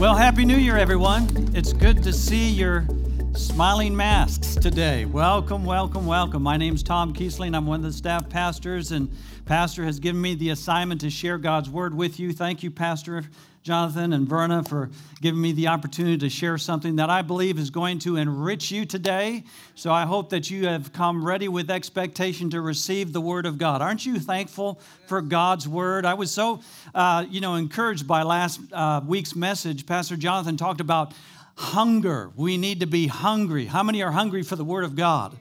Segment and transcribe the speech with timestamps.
[0.00, 1.28] Well, Happy New Year, everyone.
[1.52, 2.86] It's good to see your
[3.34, 5.04] smiling masks today.
[5.04, 6.42] Welcome, welcome, welcome.
[6.42, 7.54] My name's Tom Kiesling.
[7.54, 11.36] I'm one of the staff pastors, and Pastor has given me the assignment to share
[11.36, 12.32] God's word with you.
[12.32, 13.24] Thank you, Pastor
[13.62, 14.88] Jonathan and Verna, for
[15.20, 18.86] giving me the opportunity to share something that I believe is going to enrich you
[18.86, 19.44] today.
[19.74, 23.58] So I hope that you have come ready with expectation to receive the Word of
[23.58, 23.82] God.
[23.82, 26.06] Aren't you thankful for God's Word?
[26.06, 26.62] I was so,
[26.94, 29.84] uh, you know, encouraged by last uh, week's message.
[29.84, 31.12] Pastor Jonathan talked about
[31.56, 32.30] hunger.
[32.36, 33.66] We need to be hungry.
[33.66, 35.36] How many are hungry for the Word of God?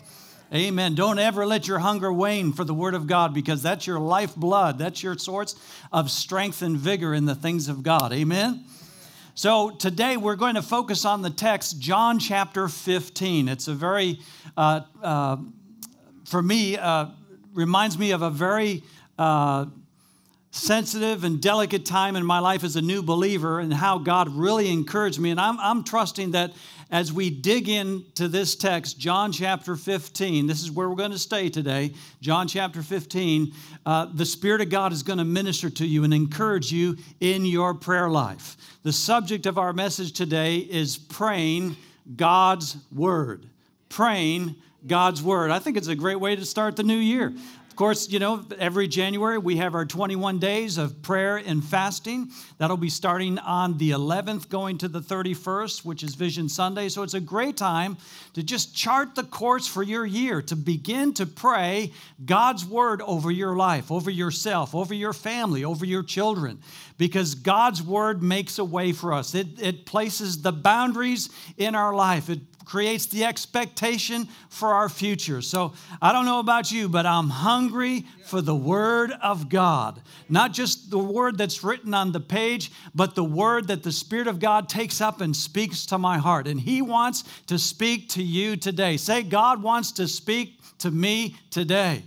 [0.52, 0.96] Amen.
[0.96, 4.80] Don't ever let your hunger wane for the Word of God because that's your lifeblood.
[4.80, 5.56] That's your source
[5.92, 8.12] of strength and vigor in the things of God.
[8.12, 8.66] Amen.
[9.36, 13.48] So today we're going to focus on the text, John chapter 15.
[13.48, 14.22] It's a very,
[14.58, 15.38] uh, uh,
[16.26, 17.10] for me, uh,
[17.54, 18.82] reminds me of a very
[19.20, 19.68] uh,
[20.50, 24.68] sensitive and delicate time in my life as a new believer and how God really
[24.68, 25.30] encouraged me.
[25.30, 26.54] And I'm, I'm trusting that
[26.92, 31.20] as we dig into this text, John chapter 15, this is where we're going to
[31.20, 31.94] stay today.
[32.20, 33.54] John chapter 15,
[33.86, 37.46] uh, the Spirit of God is going to minister to you and encourage you in
[37.46, 38.58] your prayer life.
[38.82, 41.78] The subject of our message today is praying
[42.16, 43.46] God's Word.
[43.90, 44.56] Praying
[44.88, 45.52] God's Word.
[45.52, 47.34] I think it's a great way to start the new year
[47.80, 52.30] course, you know, every January we have our 21 days of prayer and fasting.
[52.58, 56.90] That'll be starting on the 11th, going to the 31st, which is Vision Sunday.
[56.90, 57.96] So it's a great time
[58.34, 61.94] to just chart the course for your year, to begin to pray
[62.26, 66.60] God's word over your life, over yourself, over your family, over your children,
[66.98, 69.34] because God's word makes a way for us.
[69.34, 72.30] It, it places the boundaries in our life.
[72.30, 75.42] It creates the expectation for our future.
[75.42, 80.00] So I don't know about you, but I'm hungry for the Word of God.
[80.30, 84.28] Not just the Word that's written on the page, but the Word that the Spirit
[84.28, 86.48] of God takes up and speaks to my heart.
[86.48, 88.98] And He wants to speak to you today.
[88.98, 92.04] Say, God wants to speak to me today.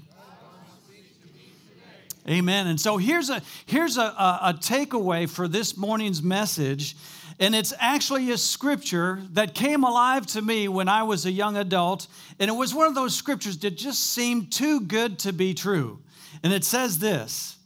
[2.29, 2.69] Amen.
[2.69, 6.95] And so here's a here's a, a, a takeaway for this morning's message
[7.39, 11.57] and it's actually a scripture that came alive to me when I was a young
[11.57, 12.07] adult.
[12.39, 16.01] And it was one of those scriptures that just seemed too good to be true.
[16.43, 17.57] And it says this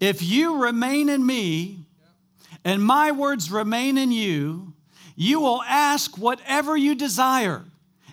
[0.00, 1.84] If you remain in me
[2.64, 4.72] and my words remain in you,
[5.16, 7.64] you will ask whatever you desire,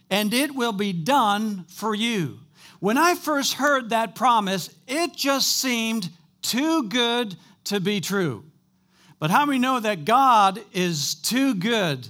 [0.09, 2.39] and it will be done for you.
[2.79, 6.09] When I first heard that promise, it just seemed
[6.41, 7.35] too good
[7.66, 8.44] to be true.
[9.21, 12.07] But how many know that God is too good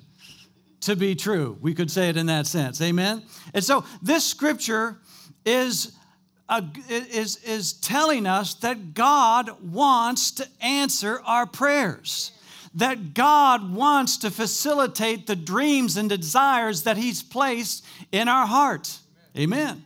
[0.80, 1.58] to be true?
[1.60, 2.82] We could say it in that sense.
[2.82, 3.24] Amen.
[3.54, 4.98] And so this scripture
[5.46, 5.92] is
[6.48, 12.32] a, is is telling us that God wants to answer our prayers.
[12.76, 17.84] That God wants to facilitate the dreams and desires that He's placed
[18.14, 19.00] in our heart.
[19.38, 19.84] Amen.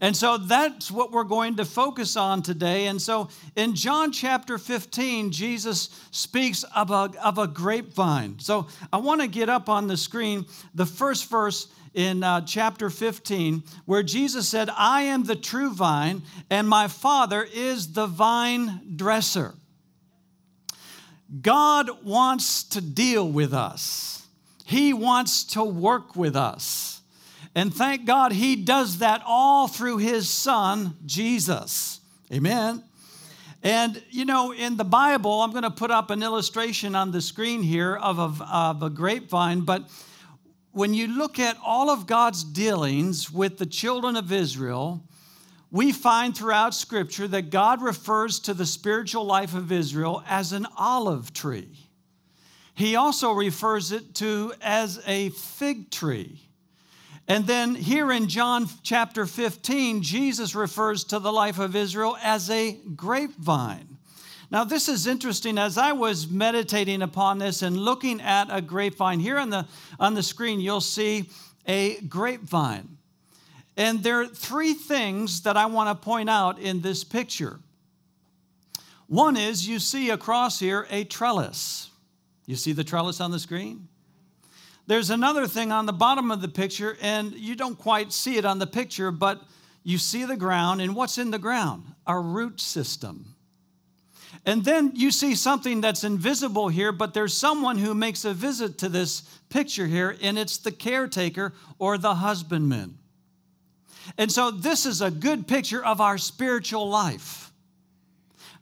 [0.00, 2.86] And so that's what we're going to focus on today.
[2.86, 8.38] And so in John chapter 15, Jesus speaks of a, of a grapevine.
[8.38, 12.90] So I want to get up on the screen the first verse in uh, chapter
[12.90, 18.82] 15, where Jesus said, I am the true vine, and my Father is the vine
[18.96, 19.54] dresser.
[21.40, 24.26] God wants to deal with us,
[24.66, 26.95] He wants to work with us.
[27.56, 32.00] And thank God he does that all through his son, Jesus.
[32.30, 32.84] Amen.
[33.62, 37.22] And, you know, in the Bible, I'm going to put up an illustration on the
[37.22, 39.88] screen here of a, of a grapevine, but
[40.72, 45.02] when you look at all of God's dealings with the children of Israel,
[45.70, 50.66] we find throughout Scripture that God refers to the spiritual life of Israel as an
[50.76, 51.88] olive tree.
[52.74, 56.45] He also refers it to as a fig tree.
[57.28, 62.48] And then here in John chapter 15, Jesus refers to the life of Israel as
[62.50, 63.96] a grapevine.
[64.50, 65.58] Now, this is interesting.
[65.58, 69.66] As I was meditating upon this and looking at a grapevine, here on the,
[69.98, 71.28] on the screen, you'll see
[71.66, 72.96] a grapevine.
[73.76, 77.58] And there are three things that I want to point out in this picture.
[79.08, 81.90] One is you see across here a trellis.
[82.46, 83.88] You see the trellis on the screen?
[84.86, 88.44] There's another thing on the bottom of the picture, and you don't quite see it
[88.44, 89.42] on the picture, but
[89.82, 91.84] you see the ground, and what's in the ground?
[92.06, 93.34] Our root system.
[94.44, 98.78] And then you see something that's invisible here, but there's someone who makes a visit
[98.78, 102.98] to this picture here, and it's the caretaker or the husbandman.
[104.16, 107.52] And so this is a good picture of our spiritual life.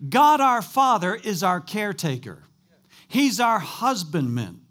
[0.09, 2.45] God our Father is our caretaker,
[3.09, 4.64] He's our husbandman.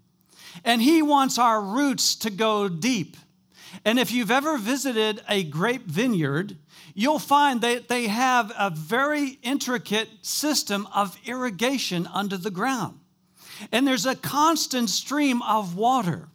[0.62, 3.16] And He wants our roots to go deep.
[3.84, 6.56] And if you've ever visited a grape vineyard,
[6.94, 13.00] you'll find that they have a very intricate system of irrigation under the ground.
[13.72, 16.28] And there's a constant stream of water.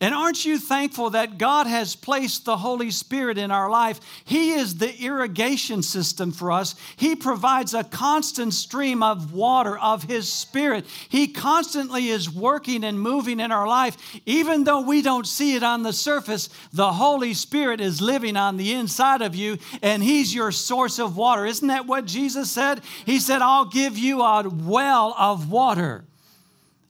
[0.00, 4.00] And aren't you thankful that God has placed the Holy Spirit in our life?
[4.24, 6.74] He is the irrigation system for us.
[6.96, 10.86] He provides a constant stream of water of His Spirit.
[11.08, 13.96] He constantly is working and moving in our life.
[14.26, 18.56] Even though we don't see it on the surface, the Holy Spirit is living on
[18.56, 21.46] the inside of you, and He's your source of water.
[21.46, 22.82] Isn't that what Jesus said?
[23.06, 26.04] He said, I'll give you a well of water.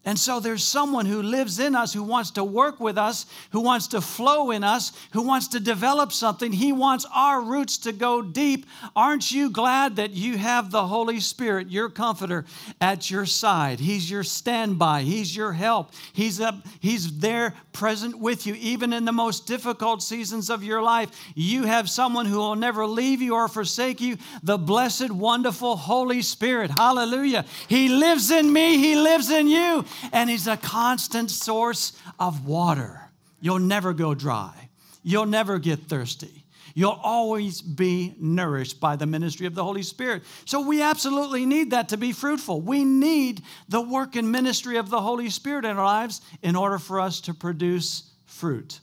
[0.06, 3.60] And so there's someone who lives in us, who wants to work with us, who
[3.60, 6.52] wants to flow in us, who wants to develop something.
[6.52, 8.66] He wants our roots to go deep.
[8.94, 12.44] Aren't you glad that you have the Holy Spirit, your comforter,
[12.82, 13.80] at your side?
[13.80, 15.92] He's your standby, He's your help.
[16.12, 20.82] He's, up, he's there present with you, even in the most difficult seasons of your
[20.82, 21.10] life.
[21.34, 26.20] You have someone who will never leave you or forsake you, the blessed, wonderful Holy
[26.20, 26.70] Spirit.
[26.70, 27.46] Hallelujah.
[27.68, 33.10] He lives in me, He lives in you and He's a constant source of water.
[33.40, 34.70] You'll never go dry,
[35.02, 36.44] you'll never get thirsty.
[36.76, 40.24] You'll always be nourished by the ministry of the Holy Spirit.
[40.44, 42.60] So, we absolutely need that to be fruitful.
[42.60, 46.80] We need the work and ministry of the Holy Spirit in our lives in order
[46.80, 48.80] for us to produce fruit.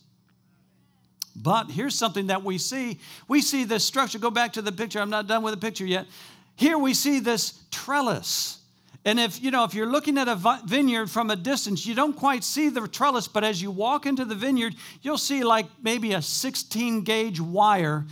[1.35, 2.99] But here's something that we see.
[3.27, 4.19] We see this structure.
[4.19, 4.99] Go back to the picture.
[4.99, 6.07] I'm not done with the picture yet.
[6.55, 8.60] Here we see this trellis.
[9.03, 12.15] And if you know, if you're looking at a vineyard from a distance, you don't
[12.15, 16.13] quite see the trellis, but as you walk into the vineyard, you'll see like maybe
[16.13, 18.05] a 16 gauge wire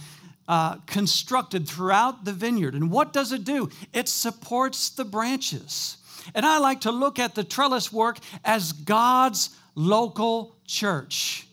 [0.48, 2.74] uh, constructed throughout the vineyard.
[2.74, 3.70] And what does it do?
[3.94, 5.98] It supports the branches.
[6.34, 11.46] And I like to look at the trellis work as God's local church.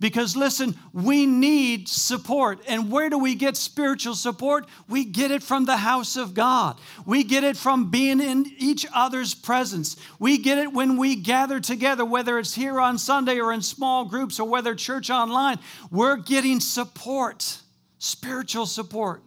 [0.00, 2.60] Because listen, we need support.
[2.68, 4.66] And where do we get spiritual support?
[4.88, 6.78] We get it from the house of God.
[7.04, 9.96] We get it from being in each other's presence.
[10.18, 14.04] We get it when we gather together, whether it's here on Sunday or in small
[14.04, 15.58] groups or whether church online.
[15.90, 17.58] We're getting support,
[17.98, 19.22] spiritual support.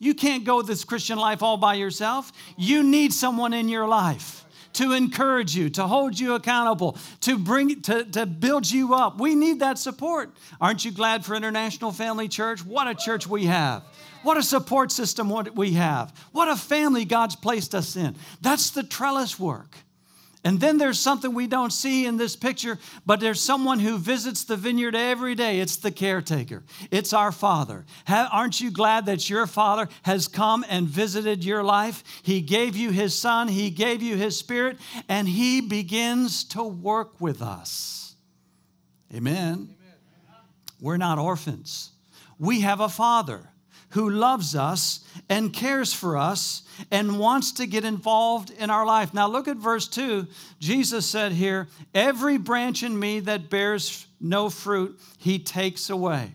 [0.00, 2.32] You can't go this Christian life all by yourself.
[2.56, 4.39] You need someone in your life
[4.74, 9.20] to encourage you, to hold you accountable, to bring to, to build you up.
[9.20, 10.30] We need that support.
[10.60, 12.64] Aren't you glad for International Family Church?
[12.64, 13.82] What a church we have.
[14.22, 16.12] What a support system what we have.
[16.32, 18.14] What a family God's placed us in.
[18.40, 19.76] That's the trellis work.
[20.42, 24.44] And then there's something we don't see in this picture, but there's someone who visits
[24.44, 25.60] the vineyard every day.
[25.60, 27.84] It's the caretaker, it's our Father.
[28.08, 32.02] aren't you glad that your Father has come and visited your life?
[32.22, 34.78] He gave you His Son, He gave you His Spirit,
[35.08, 38.14] and He begins to work with us.
[39.14, 39.34] Amen.
[39.34, 39.76] Amen.
[40.80, 41.90] We're not orphans,
[42.38, 43.49] we have a Father
[43.90, 49.12] who loves us and cares for us and wants to get involved in our life.
[49.12, 50.26] Now, look at verse 2.
[50.58, 56.32] Jesus said here, Every branch in me that bears no fruit, he takes away.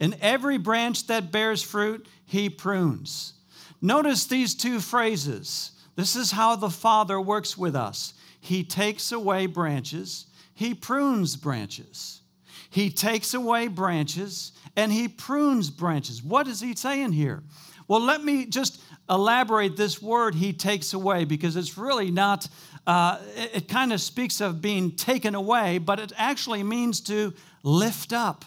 [0.00, 3.34] And every branch that bears fruit, he prunes.
[3.80, 5.72] Notice these two phrases.
[5.96, 8.14] This is how the Father works with us.
[8.40, 12.20] He takes away branches, he prunes branches.
[12.70, 16.22] He takes away branches and he prunes branches.
[16.22, 17.42] What is he saying here?
[17.88, 18.80] Well, let me just
[19.10, 22.46] elaborate this word he takes away because it's really not,
[22.86, 27.34] uh, it, it kind of speaks of being taken away, but it actually means to
[27.64, 28.44] lift up.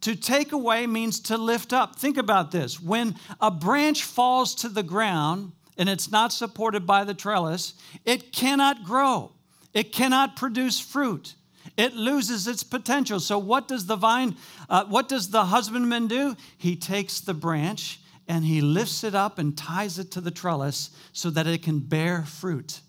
[0.00, 1.96] To take away means to lift up.
[1.96, 2.80] Think about this.
[2.80, 7.74] When a branch falls to the ground and it's not supported by the trellis,
[8.06, 9.32] it cannot grow,
[9.74, 11.34] it cannot produce fruit
[11.76, 13.20] it loses its potential.
[13.20, 14.36] So, what does the vine,
[14.68, 16.36] uh, what does the husbandman do?
[16.58, 20.90] He takes the branch and he lifts it up and ties it to the trellis
[21.12, 22.80] so that it can bear fruit.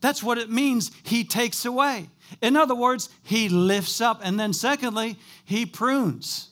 [0.00, 2.08] That's what it means, he takes away.
[2.40, 4.20] In other words, he lifts up.
[4.22, 6.50] And then, secondly, he prunes.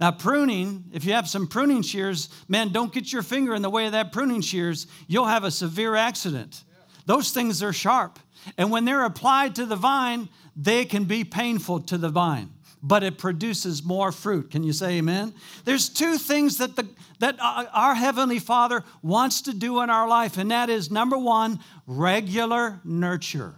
[0.00, 3.70] Now, pruning, if you have some pruning shears, man, don't get your finger in the
[3.70, 4.86] way of that pruning shears.
[5.06, 6.64] You'll have a severe accident.
[7.06, 8.18] Those things are sharp.
[8.56, 12.50] And when they're applied to the vine, they can be painful to the vine,
[12.82, 14.50] but it produces more fruit.
[14.50, 15.34] Can you say amen?
[15.64, 16.86] There's two things that, the,
[17.18, 21.60] that our Heavenly Father wants to do in our life, and that is number one,
[21.86, 23.54] regular nurture.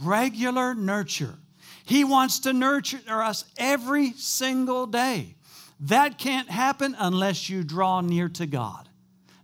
[0.00, 1.34] Regular nurture.
[1.84, 5.36] He wants to nurture us every single day.
[5.80, 8.88] That can't happen unless you draw near to God.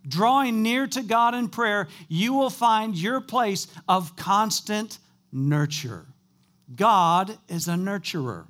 [0.09, 4.99] Drawing near to God in prayer, you will find your place of constant
[5.31, 6.07] nurture.
[6.75, 8.47] God is a nurturer.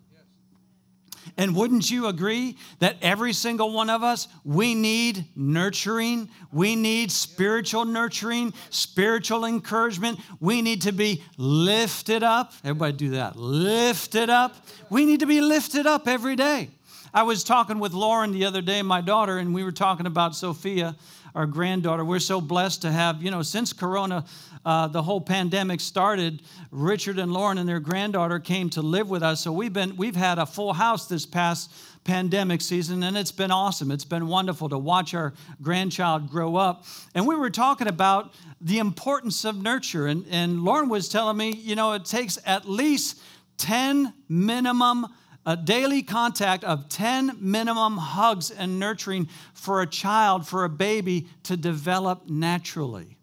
[1.36, 6.30] And wouldn't you agree that every single one of us, we need nurturing?
[6.52, 10.18] We need spiritual nurturing, spiritual encouragement.
[10.40, 12.54] We need to be lifted up.
[12.64, 13.36] Everybody do that.
[13.36, 14.56] Lifted up.
[14.90, 16.70] We need to be lifted up every day.
[17.12, 20.34] I was talking with Lauren the other day, my daughter, and we were talking about
[20.34, 20.96] Sophia,
[21.34, 22.04] our granddaughter.
[22.04, 24.24] We're so blessed to have, you know, since Corona,
[24.64, 29.22] uh, the whole pandemic started, Richard and Lauren and their granddaughter came to live with
[29.22, 29.40] us.
[29.40, 31.70] So we've been we've had a full house this past
[32.04, 33.90] pandemic season, and it's been awesome.
[33.90, 36.84] It's been wonderful to watch our grandchild grow up.
[37.14, 41.50] And we were talking about the importance of nurture, and, and Lauren was telling me,
[41.50, 43.20] you know, it takes at least
[43.58, 45.06] 10 minimum
[45.46, 51.26] a daily contact of 10 minimum hugs and nurturing for a child, for a baby
[51.44, 53.18] to develop naturally.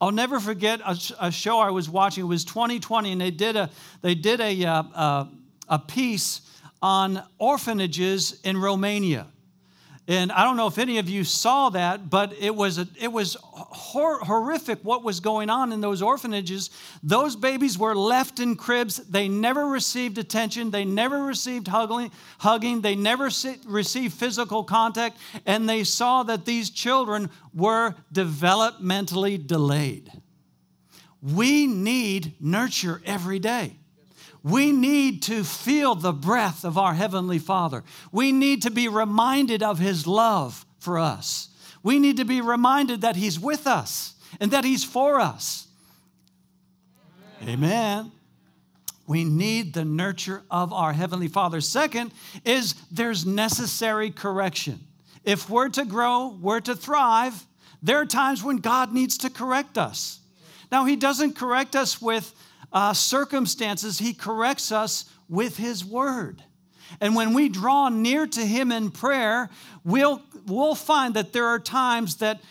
[0.00, 2.24] I'll never forget a, a show I was watching.
[2.24, 3.70] It was 2020, and they did a,
[4.02, 5.26] they did a, a, uh, uh,
[5.68, 6.40] a piece
[6.82, 9.26] on orphanages in Romania.
[10.08, 13.10] And I don't know if any of you saw that, but it was, a, it
[13.10, 16.70] was hor- horrific what was going on in those orphanages.
[17.02, 18.98] Those babies were left in cribs.
[18.98, 20.70] They never received attention.
[20.70, 22.12] They never received hugging.
[22.38, 22.82] hugging.
[22.82, 23.30] They never
[23.66, 25.18] received physical contact.
[25.44, 30.12] And they saw that these children were developmentally delayed.
[31.20, 33.78] We need nurture every day.
[34.46, 37.82] We need to feel the breath of our Heavenly Father.
[38.12, 41.48] We need to be reminded of His love for us.
[41.82, 45.66] We need to be reminded that He's with us and that He's for us.
[47.42, 47.54] Amen.
[47.54, 48.12] Amen.
[49.08, 51.60] We need the nurture of our Heavenly Father.
[51.60, 52.12] Second
[52.44, 54.78] is there's necessary correction.
[55.24, 57.44] If we're to grow, we're to thrive,
[57.82, 60.20] there are times when God needs to correct us.
[60.70, 62.32] Now, He doesn't correct us with
[62.76, 66.42] uh, circumstances, He corrects us with His Word.
[67.00, 69.48] And when we draw near to Him in prayer,
[69.82, 72.42] we'll, we'll find that there are times that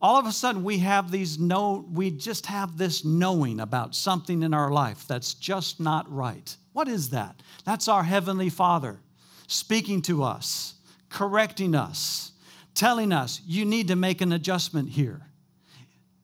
[0.00, 4.44] all of a sudden we have these no, we just have this knowing about something
[4.44, 6.56] in our life that's just not right.
[6.72, 7.42] What is that?
[7.64, 9.00] That's our Heavenly Father
[9.48, 10.74] speaking to us,
[11.08, 12.30] correcting us,
[12.74, 15.22] telling us, you need to make an adjustment here.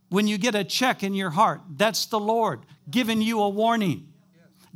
[0.09, 2.61] When you get a check in your heart, that's the Lord
[2.91, 4.09] giving you a warning.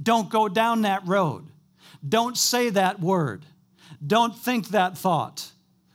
[0.01, 1.49] Don't go down that road.
[2.07, 3.45] Don't say that word.
[4.05, 5.51] Don't think that thought.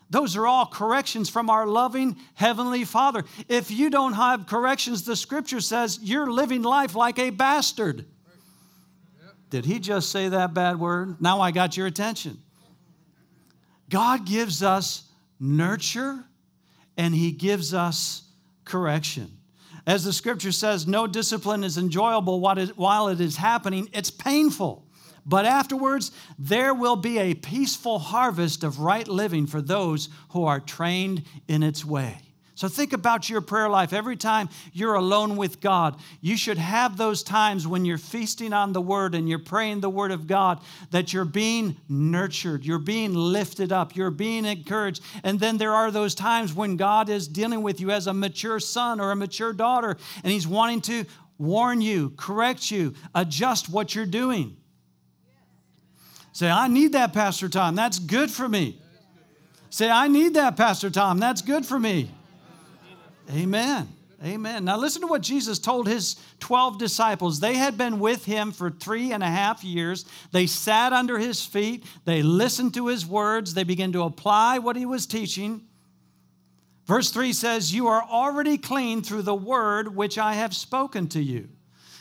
[0.10, 3.25] Those are all corrections from our loving Heavenly Father.
[3.50, 8.06] If you don't have corrections, the scripture says you're living life like a bastard.
[9.50, 11.22] Did he just say that bad word?
[11.22, 12.38] Now I got your attention.
[13.89, 15.03] God gives us
[15.39, 16.24] nurture
[16.98, 18.24] and he gives us
[18.67, 19.38] correction.
[19.88, 24.86] As the scripture says, no discipline is enjoyable while it is happening, it's painful.
[25.25, 30.59] But afterwards, there will be a peaceful harvest of right living for those who are
[30.59, 32.19] trained in its way.
[32.57, 33.93] So think about your prayer life.
[33.93, 38.73] Every time you're alone with God, you should have those times when you're feasting on
[38.73, 40.59] the Word and you're praying the Word of God
[40.89, 45.03] that you're being nurtured, you're being lifted up, you're being encouraged.
[45.23, 48.59] And then there are those times when God is dealing with you as a mature
[48.59, 51.05] son or a mature daughter, and He's wanting to
[51.37, 54.57] warn you, correct you, adjust what you're doing.
[56.31, 57.75] Say, I need that, Pastor Tom.
[57.75, 58.81] That's good for me.
[59.69, 61.19] Say, I need that, Pastor Tom.
[61.19, 62.09] That's good for me.
[63.31, 63.88] Amen.
[64.24, 64.65] Amen.
[64.65, 67.39] Now, listen to what Jesus told his 12 disciples.
[67.39, 70.05] They had been with him for three and a half years.
[70.31, 71.84] They sat under his feet.
[72.05, 73.53] They listened to his words.
[73.53, 75.62] They began to apply what he was teaching.
[76.88, 81.22] Verse 3 says, You are already clean through the word which I have spoken to
[81.22, 81.50] you.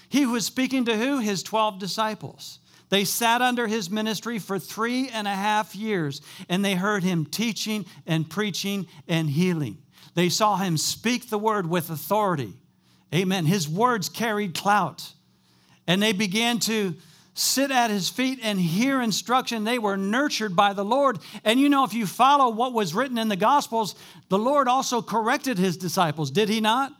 [0.09, 1.19] He was speaking to who?
[1.19, 2.61] His 12 disciples.
[2.89, 7.27] They sat under his ministry for three and a half years, and they heard him
[7.27, 9.79] teaching and preaching and healing.
[10.17, 12.55] They saw him speak the word with authority.
[13.15, 13.45] Amen.
[13.45, 15.13] His words carried clout.
[15.87, 16.95] And they began to
[17.35, 19.65] sit at his feet and hear instruction.
[19.65, 21.19] They were nurtured by the Lord.
[21.45, 23.95] And you know, if you follow what was written in the Gospels,
[24.31, 26.93] the Lord also corrected his disciples, did he not?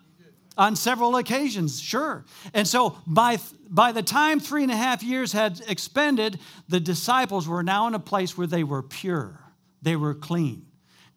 [0.59, 2.27] On several occasions, sure.
[2.53, 3.39] And so by,
[3.71, 7.95] by the time three and a half years had expended, the disciples were now in
[7.95, 9.41] a place where they were pure,
[9.81, 10.66] they were clean.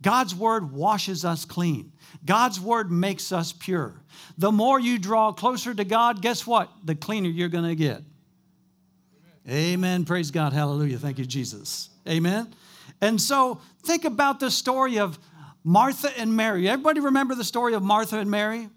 [0.01, 1.91] God's word washes us clean.
[2.25, 4.01] God's word makes us pure.
[4.37, 6.69] The more you draw closer to God, guess what?
[6.83, 8.01] The cleaner you're going to get.
[9.47, 9.73] Amen.
[9.73, 10.05] Amen.
[10.05, 10.53] Praise God.
[10.53, 10.97] Hallelujah.
[10.97, 11.89] Thank you, Jesus.
[12.07, 12.53] Amen.
[13.01, 15.19] And so think about the story of
[15.63, 16.67] Martha and Mary.
[16.69, 18.69] Everybody remember the story of Martha and Mary?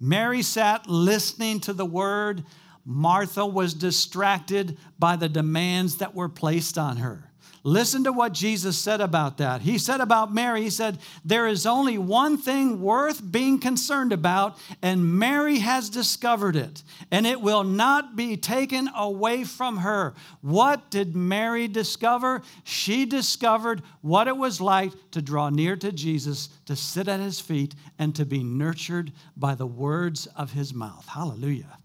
[0.00, 2.44] Mary sat listening to the word.
[2.84, 7.31] Martha was distracted by the demands that were placed on her.
[7.64, 9.60] Listen to what Jesus said about that.
[9.60, 14.58] He said about Mary, He said, There is only one thing worth being concerned about,
[14.82, 20.12] and Mary has discovered it, and it will not be taken away from her.
[20.40, 22.42] What did Mary discover?
[22.64, 27.38] She discovered what it was like to draw near to Jesus, to sit at His
[27.38, 31.06] feet, and to be nurtured by the words of His mouth.
[31.06, 31.78] Hallelujah.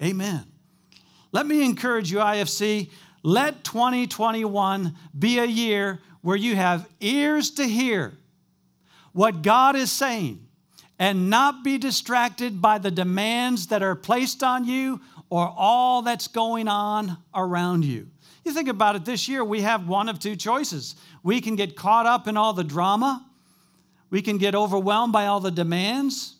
[0.00, 0.44] Amen.
[1.32, 2.90] Let me encourage you, IFC.
[3.22, 8.14] Let 2021 be a year where you have ears to hear
[9.12, 10.46] what God is saying
[10.98, 15.00] and not be distracted by the demands that are placed on you
[15.30, 18.08] or all that's going on around you.
[18.44, 20.96] You think about it this year, we have one of two choices.
[21.22, 23.26] We can get caught up in all the drama,
[24.10, 26.36] we can get overwhelmed by all the demands,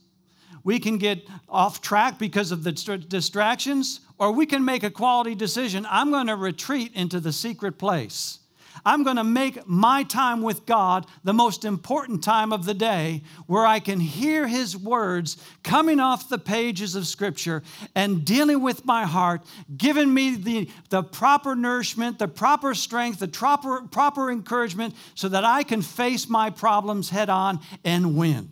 [0.64, 5.34] we can get off track because of the distractions, or we can make a quality
[5.34, 5.86] decision.
[5.90, 8.38] I'm going to retreat into the secret place.
[8.84, 13.22] I'm going to make my time with God the most important time of the day
[13.46, 17.62] where I can hear His words coming off the pages of Scripture
[17.94, 19.42] and dealing with my heart,
[19.76, 25.44] giving me the, the proper nourishment, the proper strength, the proper, proper encouragement so that
[25.44, 28.50] I can face my problems head on and win.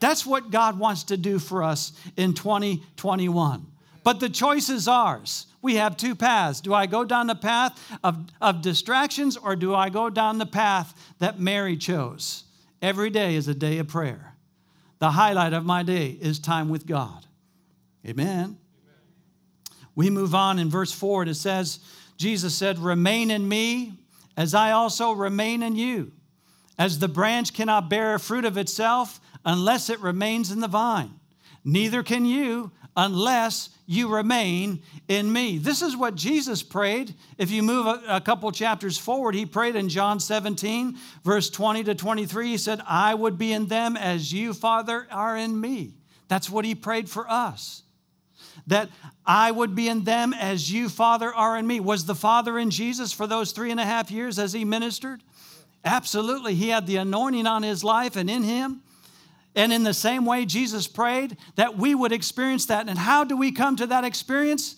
[0.00, 3.73] That's what God wants to do for us in 2021.
[4.04, 5.46] But the choice is ours.
[5.62, 6.60] We have two paths.
[6.60, 10.46] Do I go down the path of, of distractions or do I go down the
[10.46, 12.44] path that Mary chose?
[12.82, 14.34] Every day is a day of prayer.
[14.98, 17.26] The highlight of my day is time with God.
[18.06, 18.28] Amen.
[18.28, 18.58] Amen.
[19.94, 21.24] We move on in verse 4.
[21.24, 21.78] It says,
[22.18, 23.94] Jesus said, Remain in me
[24.36, 26.12] as I also remain in you.
[26.78, 31.20] As the branch cannot bear fruit of itself unless it remains in the vine.
[31.64, 35.58] Neither can you unless you remain in me.
[35.58, 37.14] This is what Jesus prayed.
[37.36, 41.94] If you move a, couple chapters forward, he prayed in John 17, verse 20 to
[41.94, 42.48] 23.
[42.48, 45.94] He said, I would be in them as you, Father, are in me.
[46.28, 47.82] That's what he prayed for us.
[48.66, 48.88] That
[49.26, 51.80] I would be in them as you, Father, are in me.
[51.80, 55.22] Was the Father in Jesus for those three and a half years as he ministered?
[55.84, 56.54] Absolutely.
[56.54, 58.80] He had the anointing on his life and in him.
[59.54, 62.88] And in the same way, Jesus prayed that we would experience that.
[62.88, 64.76] And how do we come to that experience?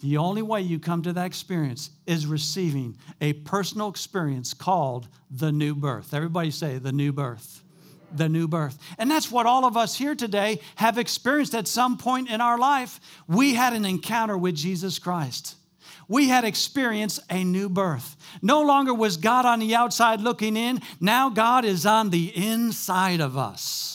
[0.00, 5.52] The only way you come to that experience is receiving a personal experience called the
[5.52, 6.14] new birth.
[6.14, 7.62] Everybody say the new birth.
[8.12, 8.78] The new birth.
[8.98, 12.58] And that's what all of us here today have experienced at some point in our
[12.58, 13.00] life.
[13.26, 15.56] We had an encounter with Jesus Christ
[16.08, 18.16] we had experienced a new birth.
[18.42, 23.20] No longer was God on the outside looking in, now God is on the inside
[23.20, 23.93] of us.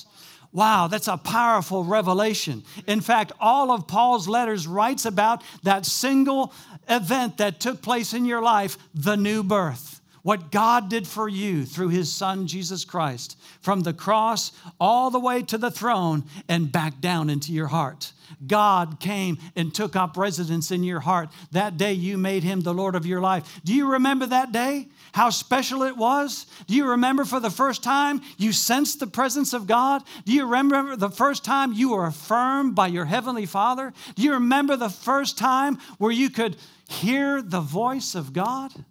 [0.52, 2.64] Wow, that's a powerful revelation.
[2.88, 6.54] In fact, all of Paul's letters writes about that single
[6.88, 9.99] event that took place in your life, the new birth.
[10.30, 15.20] What God did for you through his son Jesus Christ, from the cross all the
[15.20, 18.14] way to the throne and back down into your heart.
[18.46, 21.30] God came and took up residence in your heart.
[21.52, 23.60] That day you made him the Lord of your life.
[23.64, 24.90] Do you remember that day?
[25.14, 26.46] How special it was?
[26.68, 30.04] Do you remember for the first time you sensed the presence of God?
[30.26, 33.94] Do you remember the first time you were affirmed by your Heavenly Father?
[34.14, 36.56] Do you remember the first time where you could
[36.88, 38.86] hear the voice of God?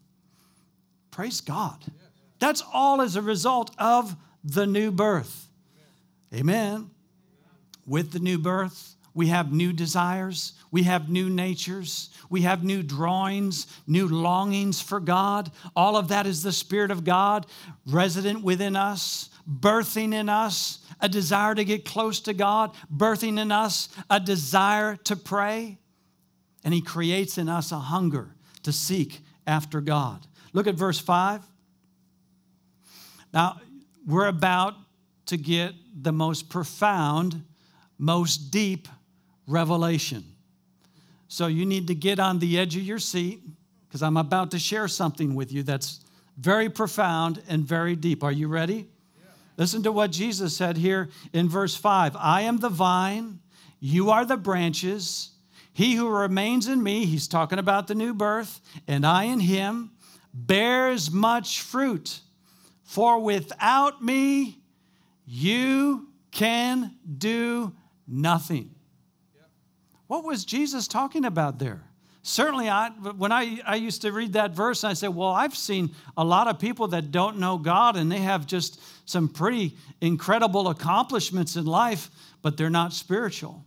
[1.19, 1.83] Praise God.
[2.39, 5.49] That's all as a result of the new birth.
[6.33, 6.91] Amen.
[7.85, 12.85] With the new birth, we have new desires, we have new natures, we have new
[12.85, 15.51] drawings, new longings for God.
[15.75, 17.47] All of that is the Spirit of God
[17.85, 23.51] resident within us, birthing in us a desire to get close to God, birthing in
[23.51, 25.81] us a desire to pray.
[26.63, 30.25] And He creates in us a hunger to seek after God.
[30.59, 31.41] Look at verse 5.
[33.33, 33.61] Now,
[34.05, 34.75] we're about
[35.27, 37.45] to get the most profound,
[37.97, 38.89] most deep
[39.47, 40.25] revelation.
[41.29, 43.41] So you need to get on the edge of your seat
[43.87, 46.01] because I'm about to share something with you that's
[46.37, 48.25] very profound and very deep.
[48.25, 48.79] Are you ready?
[48.79, 49.31] Yeah.
[49.59, 53.39] Listen to what Jesus said here in verse 5 I am the vine,
[53.79, 55.31] you are the branches.
[55.73, 59.93] He who remains in me, he's talking about the new birth, and I in him,
[60.33, 62.21] bears much fruit.
[62.85, 64.59] For without me,
[65.27, 67.75] you can do
[68.07, 68.75] nothing.
[70.07, 71.83] What was Jesus talking about there?
[72.23, 75.95] Certainly, I, when I, I used to read that verse, I said, Well, I've seen
[76.17, 80.69] a lot of people that don't know God and they have just some pretty incredible
[80.69, 82.11] accomplishments in life,
[82.43, 83.65] but they're not spiritual.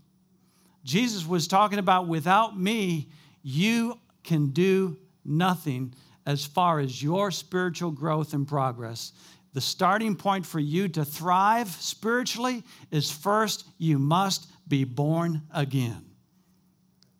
[0.83, 3.09] Jesus was talking about without me,
[3.41, 5.93] you can do nothing
[6.25, 9.13] as far as your spiritual growth and progress.
[9.53, 16.05] The starting point for you to thrive spiritually is first, you must be born again.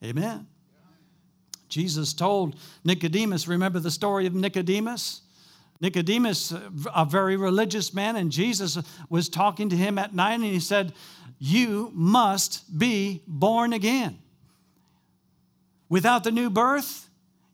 [0.04, 0.48] Amen.
[1.68, 5.22] Jesus told Nicodemus, remember the story of Nicodemus?
[5.80, 6.54] Nicodemus,
[6.96, 8.78] a very religious man, and Jesus
[9.10, 10.94] was talking to him at night and he said,
[11.40, 14.20] You must be born again.
[15.90, 17.10] Without the new birth,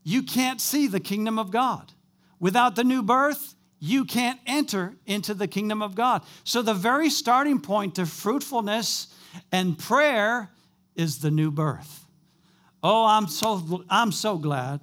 [0.08, 1.92] you can't see the kingdom of God.
[2.40, 6.24] Without the new birth, you can't enter into the kingdom of God.
[6.46, 9.14] So, the very starting point to fruitfulness
[9.52, 10.50] and prayer
[10.96, 12.06] is the new birth.
[12.82, 14.80] Oh, I'm so, I'm so glad.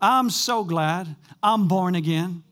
[0.00, 2.44] I'm so glad I'm born again.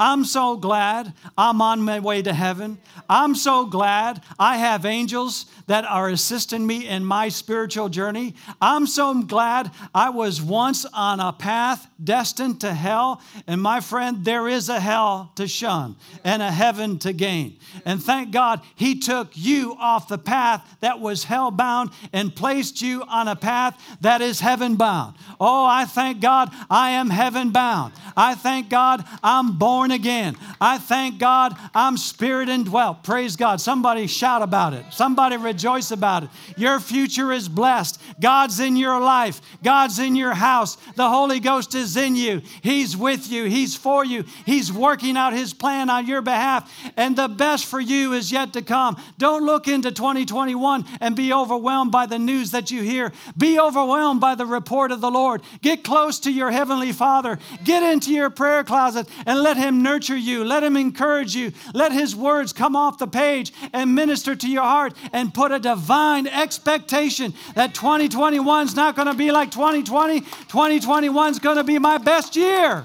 [0.00, 2.78] I'm so glad I'm on my way to heaven.
[3.06, 8.34] I'm so glad I have angels that are assisting me in my spiritual journey.
[8.62, 13.20] I'm so glad I was once on a path destined to hell.
[13.46, 17.58] And my friend, there is a hell to shun and a heaven to gain.
[17.84, 22.80] And thank God He took you off the path that was hell bound and placed
[22.80, 25.16] you on a path that is heaven bound.
[25.38, 27.92] Oh, I thank God I am heaven bound.
[28.16, 30.36] I thank God I'm born born again.
[30.60, 33.02] I thank God I'm spirit indwelt.
[33.02, 33.60] Praise God.
[33.60, 34.84] Somebody shout about it.
[34.90, 36.30] Somebody rejoice about it.
[36.56, 38.00] Your future is blessed.
[38.20, 40.76] God's in your life, God's in your house.
[40.96, 42.42] The Holy Ghost is in you.
[42.62, 44.24] He's with you, He's for you.
[44.46, 46.70] He's working out His plan on your behalf.
[46.96, 48.96] And the best for you is yet to come.
[49.18, 53.12] Don't look into 2021 and be overwhelmed by the news that you hear.
[53.36, 55.42] Be overwhelmed by the report of the Lord.
[55.62, 57.38] Get close to your Heavenly Father.
[57.64, 60.44] Get into your prayer closet and let Nurture you.
[60.44, 61.52] Let Him encourage you.
[61.74, 65.58] Let His words come off the page and minister to your heart and put a
[65.58, 70.20] divine expectation that 2021 is not going to be like 2020.
[70.20, 72.84] 2021 is going to be my best year.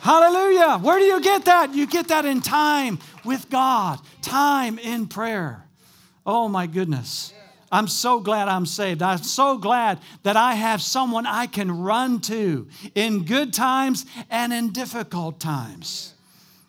[0.00, 0.78] Hallelujah.
[0.78, 1.74] Where do you get that?
[1.74, 5.64] You get that in time with God, time in prayer.
[6.26, 7.32] Oh my goodness.
[7.72, 9.00] I'm so glad I'm saved.
[9.02, 14.52] I'm so glad that I have someone I can run to in good times and
[14.52, 16.12] in difficult times.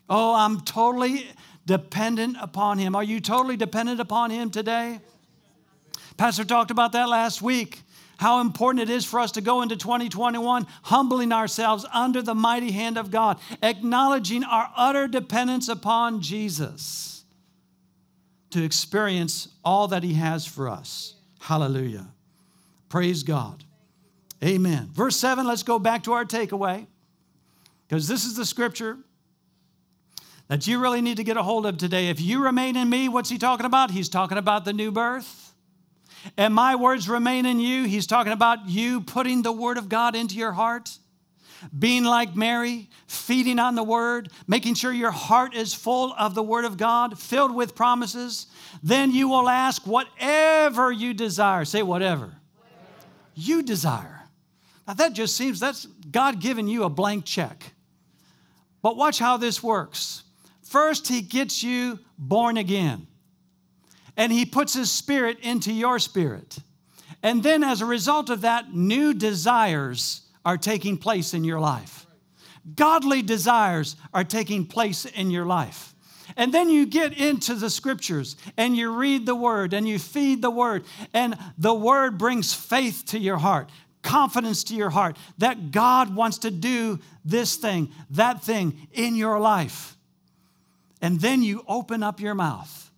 [0.10, 1.28] Oh, I'm totally
[1.66, 2.96] dependent upon Him.
[2.96, 5.02] Are you totally dependent upon Him today?
[6.16, 7.82] Pastor talked about that last week.
[8.18, 12.72] How important it is for us to go into 2021 humbling ourselves under the mighty
[12.72, 17.13] hand of God, acknowledging our utter dependence upon Jesus
[18.54, 21.16] to experience all that He has for us.
[21.40, 22.08] Hallelujah.
[22.90, 23.64] Praise God.
[24.44, 24.90] Amen.
[24.92, 26.86] Verse 7, let's go back to our takeaway
[27.88, 28.98] because this is the scripture
[30.48, 32.10] that you really need to get a hold of today.
[32.10, 33.92] If you remain in me, what's he talking about?
[33.92, 35.54] He's talking about the new birth.
[36.38, 37.86] And my words remain in you.
[37.86, 40.98] He's talking about you putting the word of God into your heart
[41.78, 46.44] being like Mary, feeding on the word, making sure your heart is full of the
[46.44, 48.48] word of God, filled with promises,
[48.82, 51.66] then you will ask whatever you desire.
[51.66, 52.26] Say whatever.
[52.26, 52.38] whatever.
[53.36, 54.24] You desire.
[54.88, 57.74] Now that just seems that's God giving you a blank check.
[58.82, 60.24] But watch how this works.
[60.62, 63.08] First, He gets you born again,
[64.18, 66.58] and He puts His Spirit into your spirit.
[67.22, 72.06] And then, as a result of that, new desires are taking place in your life.
[72.76, 75.94] Godly desires are taking place in your life.
[76.38, 80.42] And then you get into the scriptures and you read the word and you feed
[80.42, 83.70] the word, and the word brings faith to your heart,
[84.02, 89.40] confidence to your heart that God wants to do this thing, that thing in your
[89.40, 89.98] life.
[91.02, 92.92] And then you open up your mouth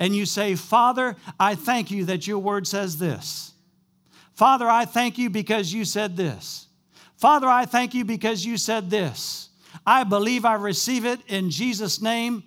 [0.00, 3.52] and you say, Father, I thank you that your word says this.
[4.34, 6.66] Father, I thank you because you said this.
[7.22, 9.48] Father, I thank you because you said this.
[9.86, 12.42] I believe I receive it in Jesus' name.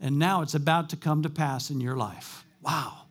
[0.00, 2.42] And now it's about to come to pass in your life.
[2.62, 3.02] Wow.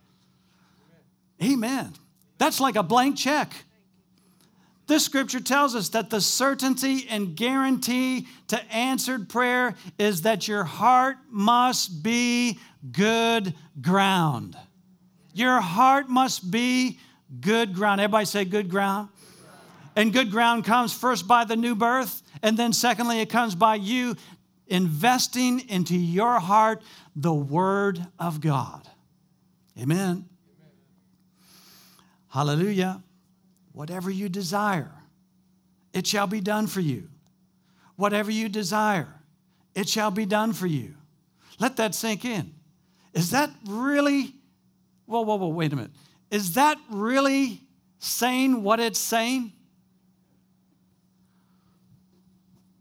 [1.39, 1.93] Amen.
[2.39, 3.53] That's like a blank check.
[4.87, 10.63] This scripture tells us that the certainty and guarantee to answered prayer is that your
[10.63, 12.57] heart must be
[12.91, 14.57] good ground.
[15.35, 16.97] Your heart must be
[17.39, 18.01] good ground.
[18.01, 19.09] Everybody say good ground.
[19.97, 23.75] And good ground comes first by the new birth, and then secondly, it comes by
[23.75, 24.15] you
[24.67, 26.83] investing into your heart
[27.15, 28.87] the Word of God.
[29.75, 29.97] Amen.
[29.99, 30.25] Amen.
[32.27, 33.01] Hallelujah.
[33.71, 34.91] Whatever you desire,
[35.93, 37.09] it shall be done for you.
[37.95, 39.15] Whatever you desire,
[39.73, 40.93] it shall be done for you.
[41.57, 42.53] Let that sink in.
[43.15, 44.35] Is that really,
[45.07, 45.91] whoa, whoa, whoa, wait a minute.
[46.29, 47.61] is that really
[47.97, 49.53] saying what it's saying?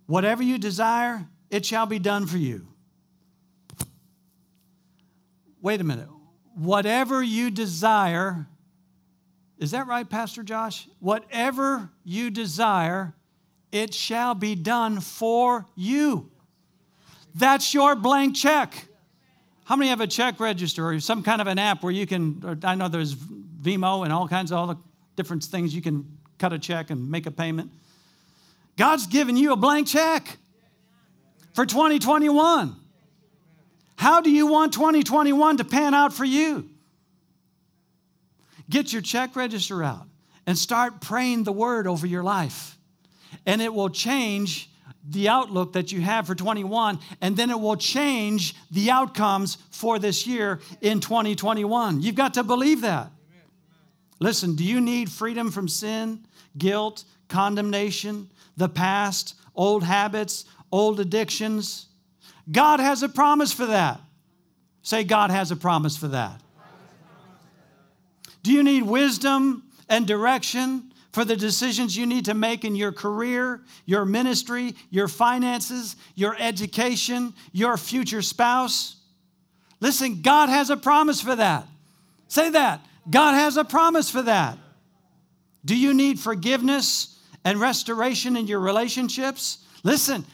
[0.07, 2.67] Whatever you desire, it shall be done for you.
[5.61, 6.09] Wait a minute.
[6.55, 8.47] Whatever you desire,
[9.59, 10.89] is that right, Pastor Josh?
[11.01, 13.15] Whatever you desire,
[13.73, 16.31] it shall be done for you.
[17.35, 18.87] That's your blank check.
[19.65, 22.61] How many have a check register or some kind of an app where you can?
[22.63, 24.77] I know there's Venmo and all kinds of all the
[25.17, 26.07] different things you can
[26.39, 27.73] cut a check and make a payment.
[28.77, 30.39] God's given you a blank check
[31.55, 32.77] for 2021.
[33.97, 36.69] How do you want 2021 to pan out for you?
[38.69, 40.07] Get your check register out
[40.47, 42.77] and start praying the word over your life.
[43.47, 44.71] And it will change
[45.09, 49.99] the outlook that you have for 21, and then it will change the outcomes for
[49.99, 52.03] this year in 2021.
[52.03, 53.11] You've got to believe that.
[54.19, 56.27] Listen, do you need freedom from sin,
[56.59, 61.87] guilt, condemnation, the past, old habits, old addictions?
[62.51, 64.01] God has a promise for that.
[64.83, 66.41] Say, God has a promise for that.
[68.43, 72.93] Do you need wisdom and direction for the decisions you need to make in your
[72.93, 78.97] career, your ministry, your finances, your education, your future spouse?
[79.81, 81.67] Listen, God has a promise for that.
[82.29, 82.85] Say that.
[83.11, 84.59] God has a promise for that.
[85.65, 87.16] Do you need forgiveness
[87.47, 89.59] and restoration in your relationships?
[89.85, 90.27] Listen,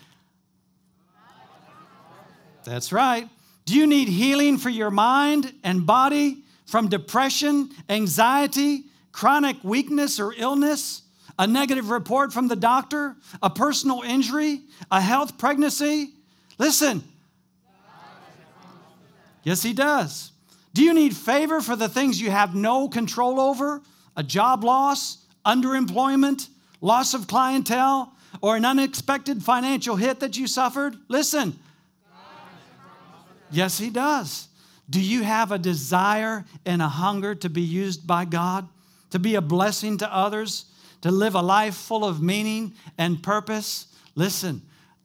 [2.64, 3.29] that's right.
[3.66, 10.33] Do you need healing for your mind and body from depression, anxiety, chronic weakness or
[10.35, 11.03] illness?
[11.38, 13.14] A negative report from the doctor?
[13.42, 14.62] A personal injury?
[14.90, 16.14] A health pregnancy?
[16.57, 17.05] Listen.
[19.42, 20.33] Yes, he does.
[20.72, 23.83] Do you need favor for the things you have no control over?
[24.16, 26.48] A job loss, underemployment,
[26.82, 30.96] loss of clientele, or an unexpected financial hit that you suffered?
[31.08, 31.58] Listen,
[33.52, 34.48] Yes, He does.
[34.90, 38.66] Do you have a desire and a hunger to be used by God,
[39.10, 40.64] to be a blessing to others,
[41.02, 43.86] to live a life full of meaning and purpose?
[44.14, 44.62] Listen,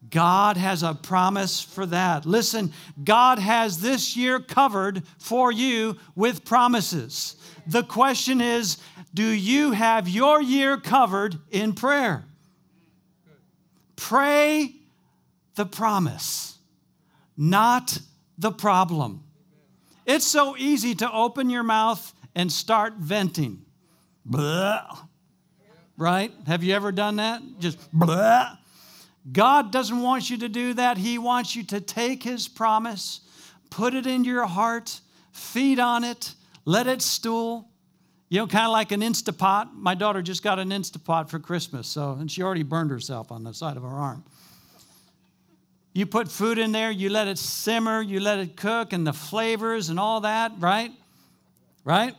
[0.10, 2.26] God has a promise for that.
[2.26, 2.72] Listen,
[3.04, 7.36] God has this year covered for you with promises.
[7.68, 8.78] The question is
[9.18, 12.24] do you have your year covered in prayer?
[13.96, 14.76] Pray
[15.56, 16.60] the promise,
[17.36, 17.98] not
[18.38, 19.24] the problem.
[20.06, 23.66] It's so easy to open your mouth and start venting.
[24.24, 25.00] Blah.
[25.98, 26.32] Right?
[26.46, 27.42] Have you ever done that?
[27.58, 28.56] Just blah.
[29.32, 31.00] God doesn't want you to do that.
[31.00, 33.22] He wants you to take His promise,
[33.72, 35.02] put it in your heart,
[35.32, 37.68] feed on it, let it stool.
[38.30, 39.74] You know, kind of like an Instapot.
[39.74, 43.44] My daughter just got an Instapot for Christmas, so and she already burned herself on
[43.44, 44.24] the side of her arm.
[45.94, 49.14] You put food in there, you let it simmer, you let it cook, and the
[49.14, 50.92] flavors and all that, right?
[51.84, 52.16] Right?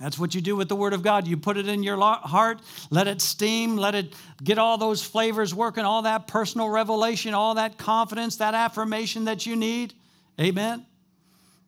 [0.00, 1.26] That's what you do with the Word of God.
[1.26, 5.54] You put it in your heart, let it steam, let it get all those flavors
[5.54, 9.92] working, all that personal revelation, all that confidence, that affirmation that you need.
[10.40, 10.86] Amen.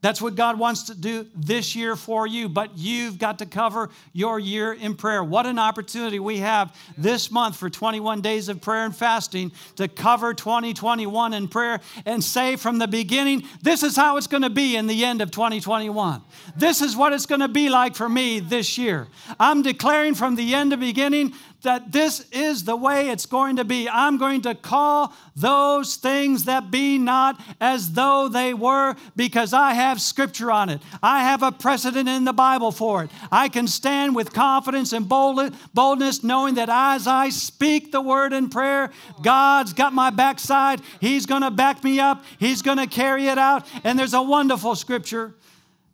[0.03, 3.89] That's what God wants to do this year for you, but you've got to cover
[4.13, 5.23] your year in prayer.
[5.23, 9.87] What an opportunity we have this month for 21 days of prayer and fasting to
[9.87, 14.51] cover 2021 in prayer and say from the beginning, this is how it's going to
[14.51, 16.21] be in the end of 2021.
[16.57, 19.07] This is what it's going to be like for me this year.
[19.39, 23.65] I'm declaring from the end to beginning that this is the way it's going to
[23.65, 23.89] be.
[23.89, 29.75] I'm going to call those things that be not as though they were because I
[29.75, 30.81] have scripture on it.
[31.03, 33.11] I have a precedent in the Bible for it.
[33.31, 38.49] I can stand with confidence and boldness knowing that as I speak the word in
[38.51, 38.91] prayer,
[39.23, 40.81] God's got my backside.
[41.01, 43.67] He's going to back me up, He's going to carry it out.
[43.85, 45.35] And there's a wonderful scripture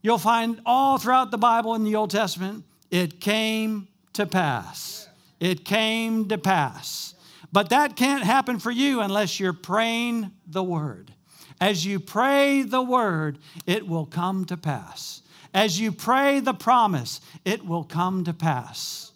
[0.01, 2.65] you'll find all throughout the Bible in the Old Testament.
[2.91, 4.98] It came to pass.
[5.41, 7.15] It came to pass.
[7.53, 11.13] But that can't happen for you unless you're praying the word.
[11.61, 15.23] As you pray the word, it will come to pass.
[15.55, 19.13] As you pray the promise, it will come to pass.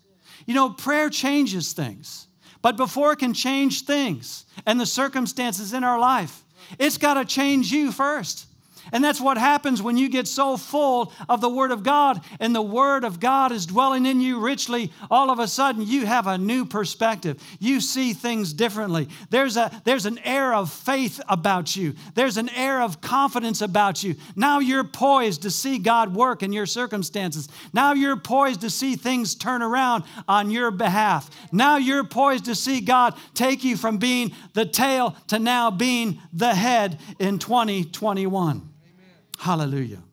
[0.46, 2.26] You know, prayer changes things.
[2.62, 6.44] But before it can change things and the circumstances in our life,
[6.78, 8.46] it's got to change you first.
[8.90, 12.54] And that's what happens when you get so full of the Word of God and
[12.54, 14.90] the Word of God is dwelling in you richly.
[15.10, 17.40] All of a sudden, you have a new perspective.
[17.60, 19.08] You see things differently.
[19.30, 24.02] There's, a, there's an air of faith about you, there's an air of confidence about
[24.02, 24.16] you.
[24.34, 27.48] Now you're poised to see God work in your circumstances.
[27.72, 31.30] Now you're poised to see things turn around on your behalf.
[31.52, 36.20] Now you're poised to see God take you from being the tail to now being
[36.32, 38.71] the head in 2021.
[39.42, 40.04] Hallelujah.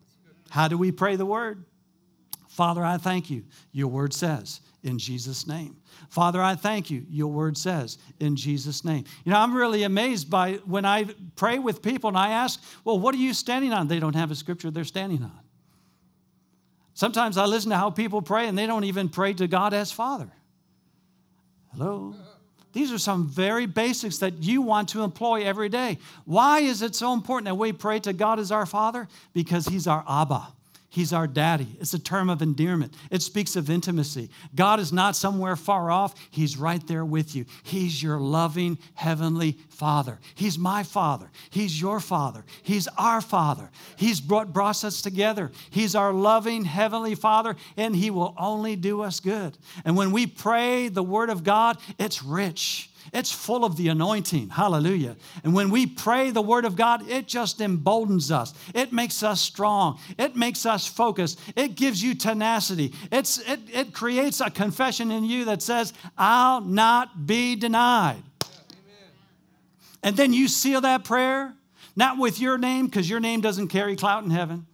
[0.50, 1.64] How do we pray the word?
[2.48, 3.44] Father, I thank you.
[3.72, 5.78] Your word says, in Jesus' name.
[6.10, 7.06] Father, I thank you.
[7.08, 9.04] Your word says, in Jesus' name.
[9.24, 12.98] You know, I'm really amazed by when I pray with people and I ask, well,
[12.98, 13.88] what are you standing on?
[13.88, 15.40] They don't have a scripture they're standing on.
[16.96, 19.92] Sometimes I listen to how people pray and they don't even pray to God as
[19.92, 20.32] Father.
[21.72, 22.16] Hello?
[22.72, 25.98] These are some very basics that you want to employ every day.
[26.26, 29.08] Why is it so important that we pray to God as our Father?
[29.34, 30.54] Because He's our Abba.
[30.92, 31.78] He's our daddy.
[31.80, 32.96] It's a term of endearment.
[33.12, 34.30] It speaks of intimacy.
[34.56, 37.46] God is not somewhere far off, He's right there with you.
[37.62, 40.20] He's your loving heavenly Father.
[40.34, 41.30] He's my Father.
[41.52, 42.44] He's your Father.
[42.64, 43.70] He's our Father.
[43.98, 45.52] He's brought, brought us together.
[45.70, 49.58] He's our loving heavenly Father, and He will only do us good.
[49.86, 52.89] And when we pray the Word of God, it's rich.
[53.14, 54.50] It's full of the anointing.
[54.50, 55.16] Hallelujah.
[55.44, 58.54] And when we pray the word of God, it just emboldens us.
[58.74, 60.00] It makes us strong.
[60.18, 61.40] It makes us focused.
[61.56, 62.94] It gives you tenacity.
[63.12, 68.24] It's, it, it creates a confession in you that says, I'll not be denied.
[70.04, 71.54] And then you seal that prayer,
[71.96, 74.66] not with your name, because your name doesn't carry clout in heaven.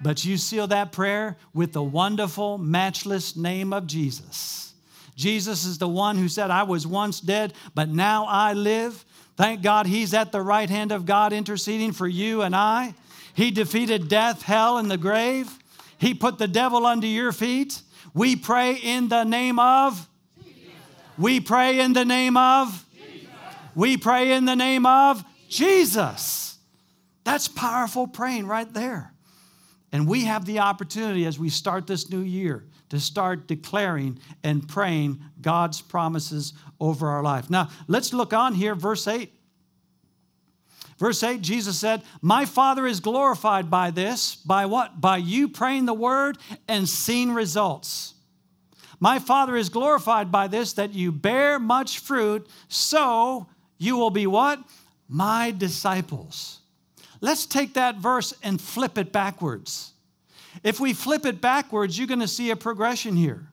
[0.00, 4.73] But you seal that prayer with the wonderful, matchless name of Jesus.
[5.16, 9.04] Jesus is the one who said, I was once dead, but now I live.
[9.36, 12.94] Thank God he's at the right hand of God interceding for you and I.
[13.34, 15.50] He defeated death, hell, and the grave.
[15.98, 17.82] He put the devil under your feet.
[18.12, 20.08] We pray in the name of.
[21.18, 22.84] We pray in the name of.
[23.74, 26.58] We pray in the name of Jesus.
[27.24, 29.12] That's powerful praying right there.
[29.92, 34.66] And we have the opportunity as we start this new year to start declaring and
[34.68, 37.50] praying God's promises over our life.
[37.50, 39.32] Now, let's look on here, verse 8.
[40.98, 44.36] Verse 8, Jesus said, My Father is glorified by this.
[44.36, 45.00] By what?
[45.00, 48.14] By you praying the word and seeing results.
[49.00, 54.26] My Father is glorified by this, that you bear much fruit, so you will be
[54.26, 54.62] what?
[55.08, 56.60] My disciples.
[57.20, 59.93] Let's take that verse and flip it backwards.
[60.62, 63.48] If we flip it backwards, you're going to see a progression here.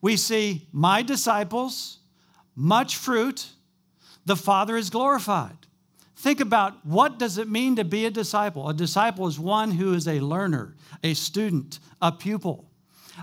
[0.00, 1.98] We see, My disciples,
[2.54, 3.48] much fruit,
[4.24, 5.56] the Father is glorified.
[6.16, 8.68] Think about what does it mean to be a disciple?
[8.68, 12.70] A disciple is one who is a learner, a student, a pupil.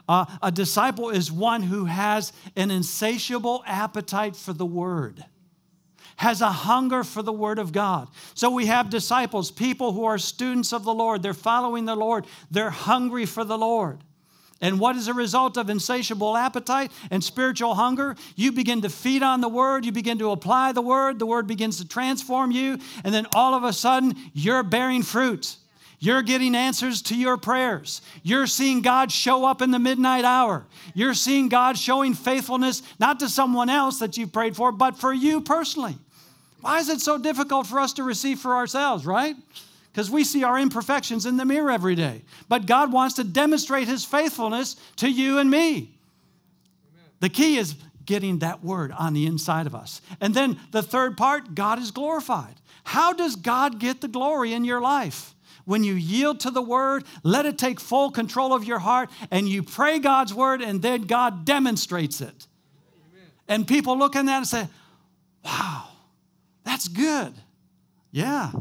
[0.08, 5.26] Uh, a disciple is one who has an insatiable appetite for the word
[6.18, 8.08] has a hunger for the Word of God.
[8.34, 11.24] So we have disciples, people who are students of the Lord.
[11.24, 14.00] They're following the Lord, they're hungry for the Lord.
[14.62, 18.16] And what is a result of insatiable appetite and spiritual hunger?
[18.38, 21.48] You begin to feed on the Word, you begin to apply the Word, the Word
[21.48, 25.58] begins to transform you, and then all of a sudden, you're bearing fruit.
[26.04, 28.02] You're getting answers to your prayers.
[28.24, 30.66] You're seeing God show up in the midnight hour.
[30.94, 35.14] You're seeing God showing faithfulness, not to someone else that you've prayed for, but for
[35.14, 35.96] you personally.
[36.60, 39.38] Why is it so difficult for us to receive for ourselves, right?
[39.94, 42.24] Because we see our imperfections in the mirror every day.
[42.50, 45.70] But God wants to demonstrate His faithfulness to you and me.
[45.70, 45.90] Amen.
[47.22, 50.02] The key is getting that word on the inside of us.
[50.20, 52.56] And then the third part God is glorified.
[52.84, 55.34] How does God get the glory in your life?
[55.66, 59.48] When you yield to the word, let it take full control of your heart, and
[59.48, 62.48] you pray God's word, and then God demonstrates it.
[63.12, 63.28] Amen.
[63.48, 64.68] And people look at that and say,
[65.44, 65.88] wow,
[66.64, 67.34] that's good.
[68.12, 68.52] Yeah,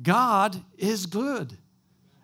[0.00, 1.56] God is good.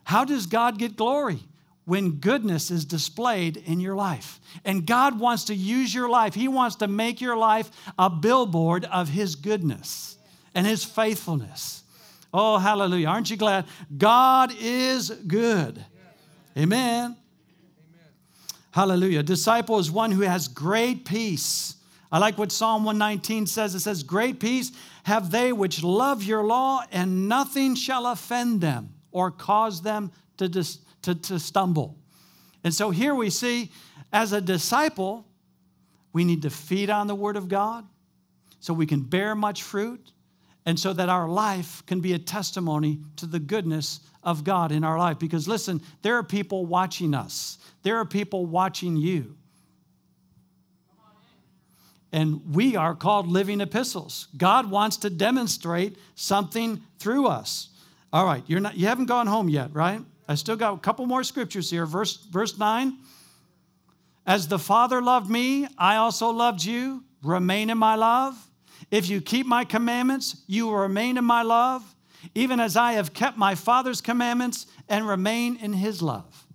[0.05, 1.41] How does God get glory?
[1.87, 4.41] When goodness is displayed in your life.
[4.65, 8.87] And God wants to use your life, He wants to make your life a billboard
[8.87, 10.17] of His goodness
[10.55, 11.84] and His faithfulness.
[12.37, 13.07] Oh, hallelujah.
[13.07, 13.65] Aren't you glad?
[13.97, 15.85] God is good.
[16.59, 17.15] Amen.
[17.15, 17.17] Amen.
[18.73, 19.23] Hallelujah.
[19.23, 21.77] Disciple is one who has great peace.
[22.11, 23.77] I like what Psalm 119 says.
[23.77, 24.73] It says, Great peace
[25.05, 30.49] have they which love your law, and nothing shall offend them or cause them to,
[30.49, 31.97] dis- to, to stumble.
[32.65, 33.71] And so here we see,
[34.13, 35.25] as a disciple,
[36.13, 37.87] we need to feed on the Word of God
[38.59, 40.11] so we can bear much fruit
[40.67, 44.85] and so that our life can be a testimony to the goodness of God in
[44.85, 45.19] our life.
[45.19, 49.37] Because listen, there are people watching us, there are people watching you.
[52.13, 54.29] And we are called living epistles.
[54.37, 57.71] God wants to demonstrate something through us.
[58.13, 60.01] All right, you're not, you haven't gone home yet, right?
[60.29, 61.87] I still got a couple more scriptures here.
[61.87, 62.97] Verse, verse 9
[64.25, 67.03] As the Father loved me, I also loved you.
[67.23, 68.37] Remain in my love.
[68.91, 71.95] If you keep my commandments, you will remain in my love,
[72.35, 76.47] even as I have kept my Father's commandments and remain in his love.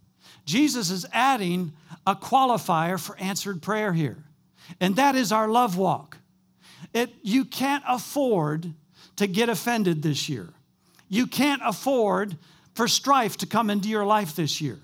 [0.45, 1.73] Jesus is adding
[2.07, 4.23] a qualifier for answered prayer here,
[4.79, 6.17] and that is our love walk.
[6.93, 8.73] It, you can't afford
[9.17, 10.49] to get offended this year.
[11.07, 12.37] You can't afford
[12.73, 14.79] for strife to come into your life this year.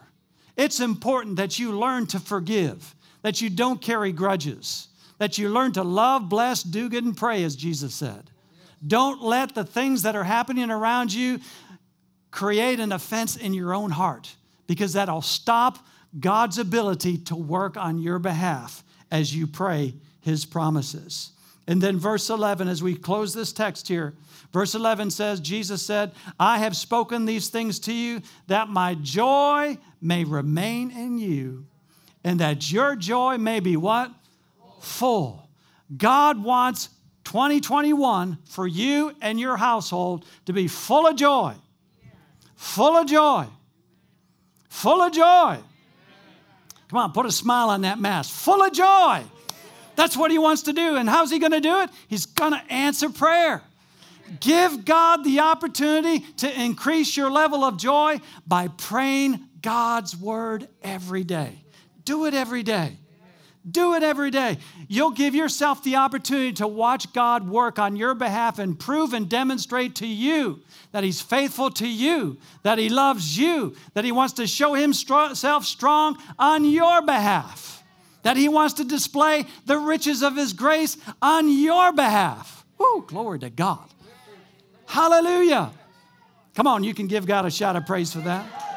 [0.58, 4.88] It's important that you learn to forgive, that you don't carry grudges,
[5.18, 8.32] that you learn to love, bless, do good, and pray, as Jesus said.
[8.86, 11.40] Don't let the things that are happening around you
[12.32, 14.36] create an offense in your own heart
[14.68, 15.80] because that'll stop
[16.20, 21.32] God's ability to work on your behalf as you pray his promises.
[21.68, 24.14] And then, verse 11, as we close this text here,
[24.54, 29.78] verse 11 says, Jesus said, I have spoken these things to you that my joy
[30.02, 31.66] may remain in you
[32.24, 34.12] and that your joy may be what?
[34.86, 35.50] Full.
[35.96, 36.90] God wants
[37.26, 41.54] 2021 for you and your household to be full of joy.
[42.56, 43.46] Full of joy.
[44.70, 45.58] Full of joy.
[46.90, 48.32] Come on, put a smile on that mask.
[48.32, 49.24] Full of joy.
[49.96, 50.96] That's what he wants to do.
[50.96, 51.90] And how's he going to do it?
[52.08, 53.62] He's going to answer prayer.
[54.40, 61.24] Give God the opportunity to increase your level of joy by praying God's word every
[61.24, 61.64] day.
[62.04, 62.98] Do it every day.
[63.70, 64.58] Do it every day.
[64.88, 69.28] You'll give yourself the opportunity to watch God work on your behalf and prove and
[69.28, 70.62] demonstrate to you
[70.92, 75.66] that He's faithful to you, that He loves you, that He wants to show Himself
[75.66, 77.84] strong on your behalf,
[78.22, 82.66] that He wants to display the riches of His grace on your behalf.
[82.78, 83.90] Woo, glory to God.
[84.86, 85.72] Hallelujah.
[86.54, 88.75] Come on, you can give God a shout of praise for that.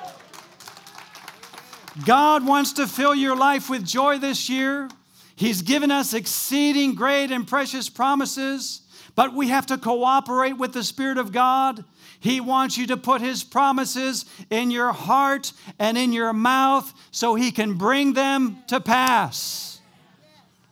[2.04, 4.88] God wants to fill your life with joy this year.
[5.34, 8.82] He's given us exceeding great and precious promises,
[9.14, 11.84] but we have to cooperate with the Spirit of God.
[12.20, 17.34] He wants you to put His promises in your heart and in your mouth so
[17.34, 19.80] He can bring them to pass.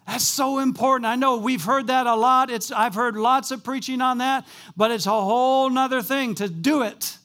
[0.07, 1.07] That's so important.
[1.07, 2.51] I know we've heard that a lot.
[2.51, 4.47] It's, I've heard lots of preaching on that,
[4.77, 7.19] but it's a whole nother thing to do it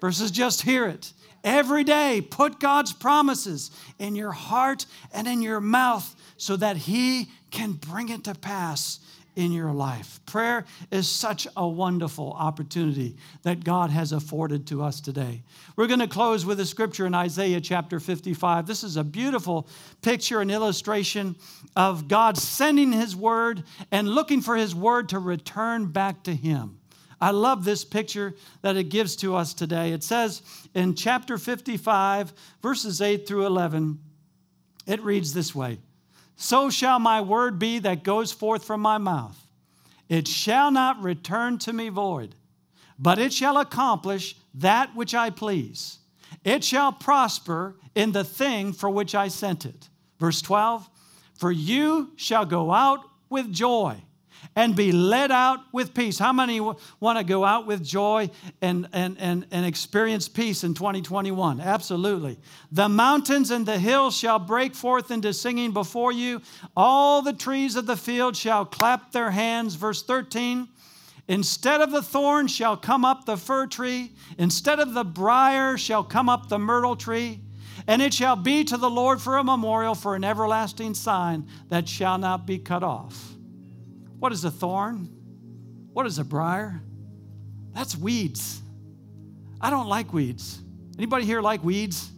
[0.00, 1.12] versus just hear it.
[1.46, 3.70] Every day, put God's promises
[4.00, 8.98] in your heart and in your mouth so that He can bring it to pass
[9.36, 10.18] in your life.
[10.26, 15.44] Prayer is such a wonderful opportunity that God has afforded to us today.
[15.76, 18.66] We're going to close with a scripture in Isaiah chapter 55.
[18.66, 19.68] This is a beautiful
[20.02, 21.36] picture and illustration
[21.76, 26.75] of God sending His word and looking for His word to return back to Him.
[27.20, 29.92] I love this picture that it gives to us today.
[29.92, 30.42] It says
[30.74, 33.98] in chapter 55, verses 8 through 11,
[34.86, 35.78] it reads this way
[36.36, 39.40] So shall my word be that goes forth from my mouth.
[40.08, 42.34] It shall not return to me void,
[42.98, 45.98] but it shall accomplish that which I please.
[46.44, 49.88] It shall prosper in the thing for which I sent it.
[50.20, 50.88] Verse 12
[51.34, 53.00] For you shall go out
[53.30, 54.02] with joy
[54.54, 56.18] and be led out with peace.
[56.18, 58.30] How many want to go out with joy
[58.62, 61.60] and, and, and, and experience peace in 2021?
[61.60, 62.38] Absolutely.
[62.70, 66.42] The mountains and the hills shall break forth into singing before you.
[66.76, 69.74] All the trees of the field shall clap their hands.
[69.74, 70.68] Verse 13.
[71.28, 76.04] Instead of the thorn shall come up the fir tree, instead of the brier shall
[76.04, 77.40] come up the myrtle tree.
[77.88, 81.88] And it shall be to the Lord for a memorial, for an everlasting sign that
[81.88, 83.35] shall not be cut off.
[84.18, 85.08] What is a thorn?
[85.92, 86.80] What is a briar?
[87.72, 88.60] That's weeds.
[89.60, 90.60] I don't like weeds.
[90.98, 92.10] Anybody here like weeds?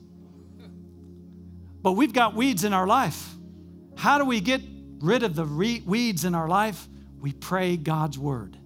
[1.82, 3.34] But we've got weeds in our life.
[3.96, 4.60] How do we get
[5.00, 6.88] rid of the re- weeds in our life?
[7.20, 8.56] We pray God's word.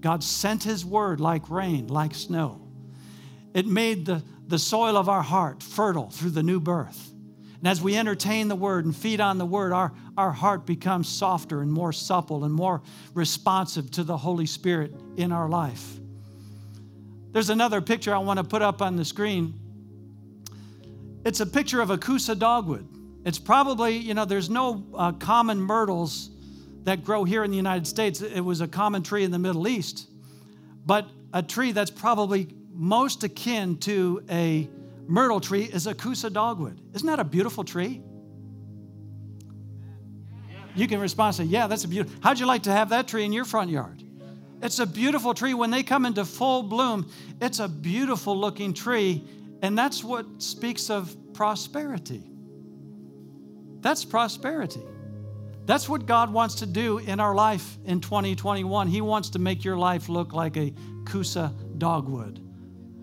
[0.00, 2.60] God sent his word like rain, like snow.
[3.54, 7.09] It made the, the soil of our heart fertile through the new birth.
[7.60, 11.08] And as we entertain the word and feed on the word, our, our heart becomes
[11.08, 12.82] softer and more supple and more
[13.14, 15.96] responsive to the Holy Spirit in our life.
[17.32, 19.54] There's another picture I want to put up on the screen.
[21.24, 22.88] It's a picture of a Kousa dogwood.
[23.26, 26.30] It's probably, you know, there's no uh, common myrtles
[26.84, 28.22] that grow here in the United States.
[28.22, 30.08] It was a common tree in the Middle East.
[30.86, 34.68] but a tree that's probably most akin to a
[35.06, 36.80] myrtle tree is a Kousa dogwood.
[36.94, 38.02] Isn't that a beautiful tree?
[40.74, 42.18] You can respond and say, Yeah, that's a beautiful.
[42.22, 44.02] How'd you like to have that tree in your front yard?
[44.62, 45.54] It's a beautiful tree.
[45.54, 49.24] When they come into full bloom, it's a beautiful looking tree.
[49.62, 52.22] And that's what speaks of prosperity.
[53.80, 54.82] That's prosperity.
[55.66, 58.88] That's what God wants to do in our life in 2021.
[58.88, 60.72] He wants to make your life look like a
[61.04, 62.40] Kousa dogwood.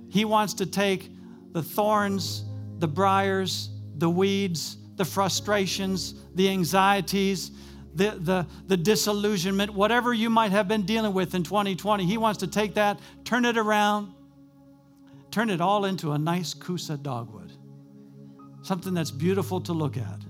[0.09, 1.11] He wants to take
[1.57, 2.45] the thorns,
[2.77, 7.49] the briars, the weeds, the frustrations, the anxieties,
[7.95, 12.05] the, the, the disillusionment, whatever you might have been dealing with in 2020.
[12.05, 14.13] He wants to take that, turn it around,
[15.31, 17.51] turn it all into a nice Kousa dogwood.
[18.61, 20.21] Something that's beautiful to look at.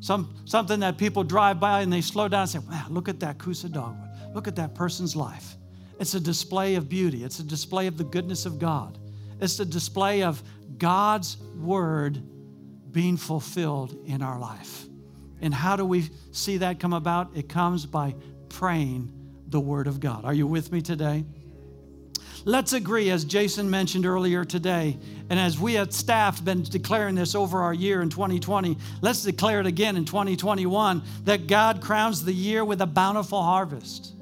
[0.00, 3.20] Some, something that people drive by and they slow down and say, wow, look at
[3.20, 4.10] that Kousa dogwood.
[4.34, 5.56] Look at that person's life.
[6.00, 8.98] It's a display of beauty, it's a display of the goodness of God,
[9.40, 10.42] it's the display of
[10.76, 12.22] God's word
[12.90, 14.84] being fulfilled in our life.
[15.40, 17.36] And how do we see that come about?
[17.36, 18.14] It comes by
[18.48, 19.12] praying
[19.48, 20.24] the word of God.
[20.24, 21.24] Are you with me today?
[22.44, 24.96] Let's agree, as Jason mentioned earlier today,
[25.28, 29.22] and as we at staff have been declaring this over our year in 2020, let's
[29.22, 34.14] declare it again in 2021 that God crowns the year with a bountiful harvest.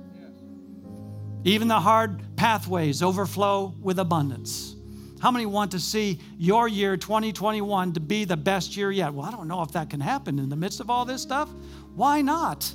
[1.44, 4.75] Even the hard pathways overflow with abundance.
[5.20, 9.14] How many want to see your year 2021 to be the best year yet?
[9.14, 11.48] Well, I don't know if that can happen in the midst of all this stuff.
[11.94, 12.72] Why not?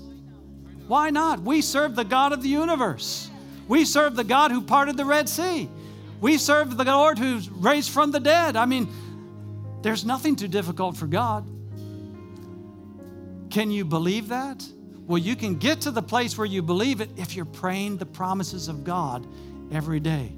[0.87, 1.41] Why not?
[1.41, 3.29] We serve the God of the universe.
[3.67, 5.69] We serve the God who parted the Red Sea.
[6.19, 8.55] We serve the Lord who's raised from the dead.
[8.55, 8.91] I mean,
[9.81, 11.45] there's nothing too difficult for God.
[13.49, 14.65] Can you believe that?
[15.05, 18.05] Well, you can get to the place where you believe it if you're praying the
[18.05, 19.27] promises of God
[19.71, 20.31] every day.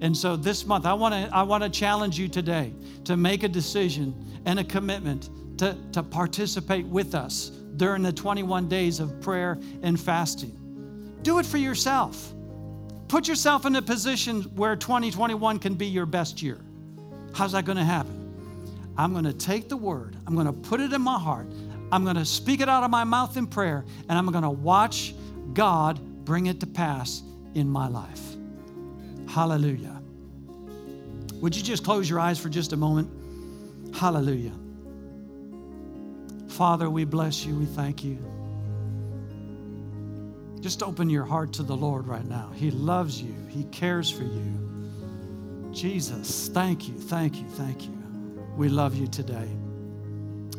[0.00, 2.72] And so this month, I want to I want to challenge you today
[3.04, 4.14] to make a decision
[4.46, 5.28] and a commitment
[5.58, 10.56] to, to participate with us during the 21 days of prayer and fasting.
[11.22, 12.32] Do it for yourself.
[13.08, 16.60] Put yourself in a position where 2021 can be your best year.
[17.34, 18.16] How's that going to happen?
[18.96, 21.46] I'm going to take the word, I'm going to put it in my heart,
[21.92, 24.50] I'm going to speak it out of my mouth in prayer, and I'm going to
[24.50, 25.14] watch
[25.54, 27.22] God bring it to pass
[27.54, 28.29] in my life.
[29.30, 30.02] Hallelujah.
[31.34, 33.08] Would you just close your eyes for just a moment?
[33.94, 34.52] Hallelujah.
[36.48, 38.18] Father, we bless you, we thank you.
[40.60, 42.50] Just open your heart to the Lord right now.
[42.54, 45.70] He loves you, He cares for you.
[45.72, 47.96] Jesus, thank you, thank you, thank you.
[48.56, 49.48] We love you today.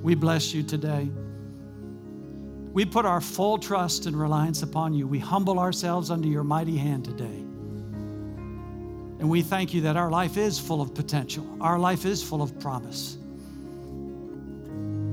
[0.01, 1.11] We bless you today.
[2.71, 5.07] We put our full trust and reliance upon you.
[5.07, 7.50] We humble ourselves under your mighty hand today.
[9.21, 12.41] And we thank you that our life is full of potential, our life is full
[12.41, 13.17] of promise.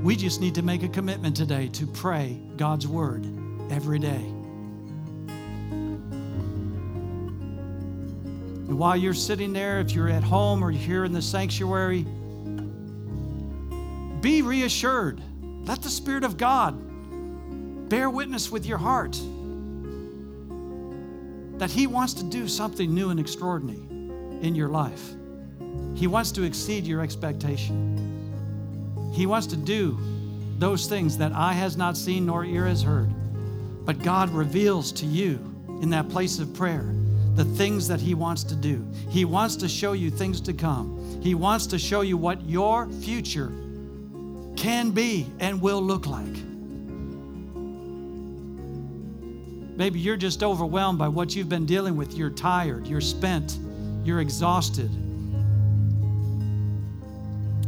[0.03, 3.27] We just need to make a commitment today to pray God's word
[3.71, 4.25] every day.
[8.65, 12.07] And while you're sitting there, if you're at home or here in the sanctuary,
[14.23, 15.21] be reassured.
[15.67, 19.21] Let the Spirit of God bear witness with your heart
[21.59, 23.88] that He wants to do something new and extraordinary
[24.43, 25.13] in your life.
[25.95, 27.95] He wants to exceed your expectation.
[29.13, 29.99] He wants to do
[30.59, 33.11] those things that eye has not seen nor ear has heard.
[33.85, 35.39] But God reveals to you
[35.81, 36.95] in that place of prayer
[37.35, 38.85] the things that He wants to do.
[39.09, 41.21] He wants to show you things to come.
[41.23, 43.53] He wants to show you what your future
[44.57, 46.27] can be and will look like.
[49.77, 52.15] Maybe you're just overwhelmed by what you've been dealing with.
[52.15, 53.57] You're tired, you're spent,
[54.09, 54.91] you're exhausted.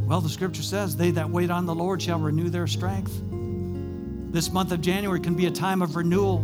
[0.07, 3.21] Well, the scripture says, They that wait on the Lord shall renew their strength.
[4.33, 6.43] This month of January can be a time of renewal,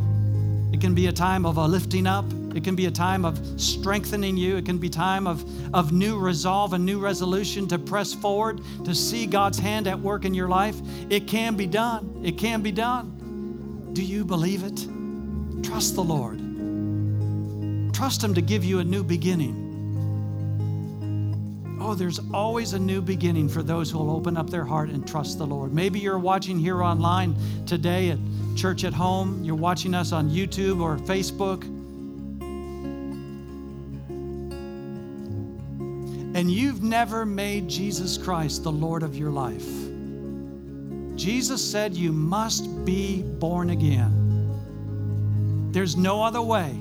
[0.71, 2.25] it can be a time of a lifting up,
[2.55, 4.57] it can be a time of strengthening you.
[4.57, 5.45] It can be time of,
[5.75, 10.25] of new resolve and new resolution to press forward, to see God's hand at work
[10.25, 10.75] in your life.
[11.09, 12.21] It can be done.
[12.23, 13.91] It can be done.
[13.93, 14.87] Do you believe it?
[15.63, 16.39] Trust the Lord.
[17.93, 19.66] Trust Him to give you a new beginning.
[21.79, 25.07] Oh, there's always a new beginning for those who will open up their heart and
[25.07, 25.73] trust the Lord.
[25.73, 28.19] Maybe you're watching here online today at
[28.55, 29.43] Church at Home.
[29.43, 31.77] You're watching us on YouTube or Facebook.
[36.37, 39.67] and you've never made Jesus Christ the Lord of your life,
[41.15, 45.71] Jesus said you must be born again.
[45.71, 46.77] There's no other way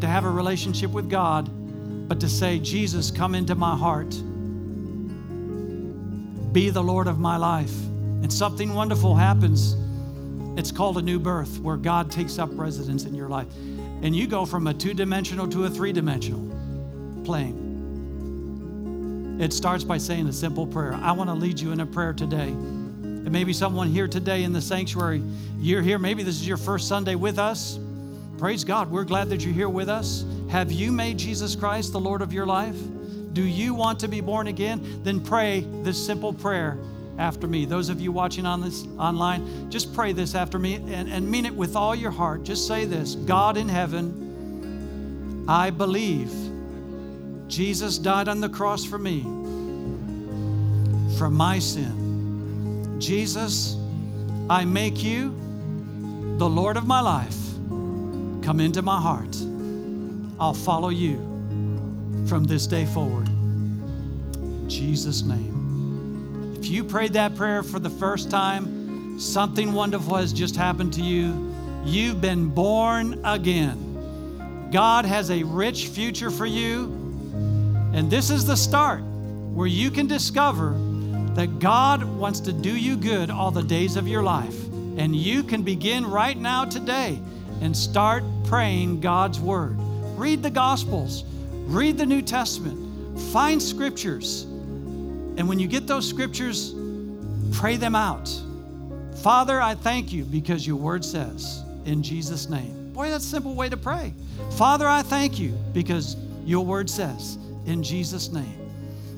[0.00, 1.46] to have a relationship with God
[2.08, 4.10] but to say, Jesus, come into my heart.
[6.52, 7.74] Be the Lord of my life.
[8.22, 9.76] And something wonderful happens.
[10.58, 13.48] It's called a new birth, where God takes up residence in your life.
[14.02, 16.40] And you go from a two dimensional to a three dimensional
[17.24, 17.64] plane.
[19.38, 20.94] It starts by saying a simple prayer.
[20.94, 22.48] I want to lead you in a prayer today.
[22.48, 25.22] And maybe someone here today in the sanctuary,
[25.58, 27.78] you're here, maybe this is your first Sunday with us.
[28.38, 30.24] Praise God, we're glad that you're here with us.
[30.48, 32.76] Have you made Jesus Christ the Lord of your life?
[33.32, 35.00] Do you want to be born again?
[35.02, 36.78] Then pray this simple prayer
[37.18, 37.64] after me.
[37.64, 41.46] Those of you watching on this online, just pray this after me and, and mean
[41.46, 42.44] it with all your heart.
[42.44, 46.32] Just say this God in heaven, I believe
[47.48, 49.22] Jesus died on the cross for me,
[51.18, 52.96] for my sin.
[53.00, 53.76] Jesus,
[54.48, 55.34] I make you
[56.38, 57.36] the Lord of my life.
[58.42, 59.36] Come into my heart.
[60.38, 61.16] I'll follow you
[62.26, 63.28] from this day forward.
[63.28, 66.56] In Jesus' name.
[66.58, 71.02] If you prayed that prayer for the first time, something wonderful has just happened to
[71.02, 71.54] you.
[71.84, 74.68] You've been born again.
[74.72, 76.84] God has a rich future for you.
[77.94, 80.76] And this is the start where you can discover
[81.34, 84.64] that God wants to do you good all the days of your life.
[84.98, 87.20] And you can begin right now today
[87.60, 89.78] and start praying God's Word.
[90.16, 91.24] Read the Gospels,
[91.66, 94.42] read the New Testament, find scriptures.
[94.44, 96.74] And when you get those scriptures,
[97.52, 98.28] pray them out.
[99.22, 102.92] Father, I thank you because your Word says, in Jesus' name.
[102.92, 104.14] Boy, that's a simple way to pray.
[104.52, 107.36] Father, I thank you because your Word says,
[107.66, 108.58] in Jesus' name.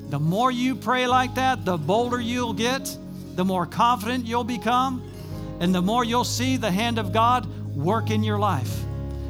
[0.09, 2.95] The more you pray like that, the bolder you'll get,
[3.35, 5.01] the more confident you'll become,
[5.61, 7.45] and the more you'll see the hand of God
[7.75, 8.81] work in your life.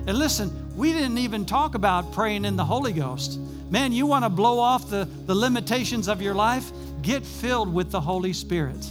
[0.07, 3.37] And listen, we didn't even talk about praying in the Holy Ghost.
[3.69, 6.71] Man, you want to blow off the, the limitations of your life?
[7.01, 8.87] Get filled with the Holy Spirit.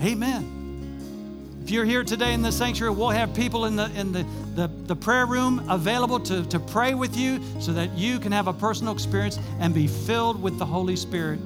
[0.00, 1.60] Amen.
[1.64, 4.24] If you're here today in the sanctuary, we'll have people in the in the,
[4.54, 8.46] the, the, prayer room available to, to pray with you so that you can have
[8.46, 11.40] a personal experience and be filled with the Holy Spirit.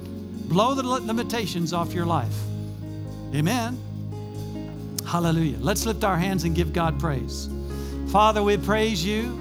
[0.47, 2.37] Blow the limitations off your life.
[3.33, 3.79] Amen.
[5.07, 5.57] Hallelujah.
[5.59, 7.49] Let's lift our hands and give God praise.
[8.11, 9.39] Father, we praise you.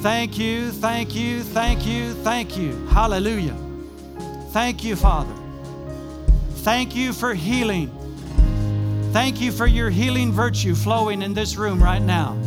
[0.00, 2.76] Thank you, thank you, thank you, thank you.
[2.88, 3.56] Hallelujah.
[4.50, 5.34] Thank you, Father.
[6.56, 7.90] Thank you for healing.
[9.14, 12.38] Thank you for your healing virtue flowing in this room right now.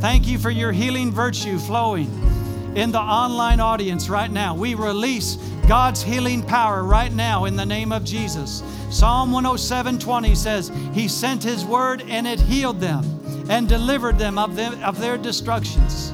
[0.00, 2.10] Thank you for your healing virtue flowing
[2.74, 4.54] in the online audience right now.
[4.54, 5.36] We release
[5.66, 8.62] God's healing power right now in the name of Jesus.
[8.88, 13.17] Psalm 107:20 says, He sent His word and it healed them
[13.48, 16.12] and delivered them of, them, of their destructions.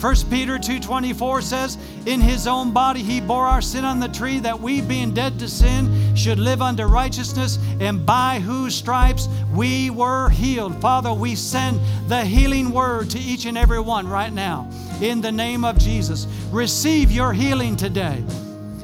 [0.00, 4.38] 1 Peter 2:24 says, "In his own body he bore our sin on the tree
[4.40, 9.88] that we being dead to sin should live unto righteousness, and by whose stripes we
[9.88, 14.66] were healed." Father, we send the healing word to each and every one right now
[15.00, 16.26] in the name of Jesus.
[16.52, 18.22] Receive your healing today.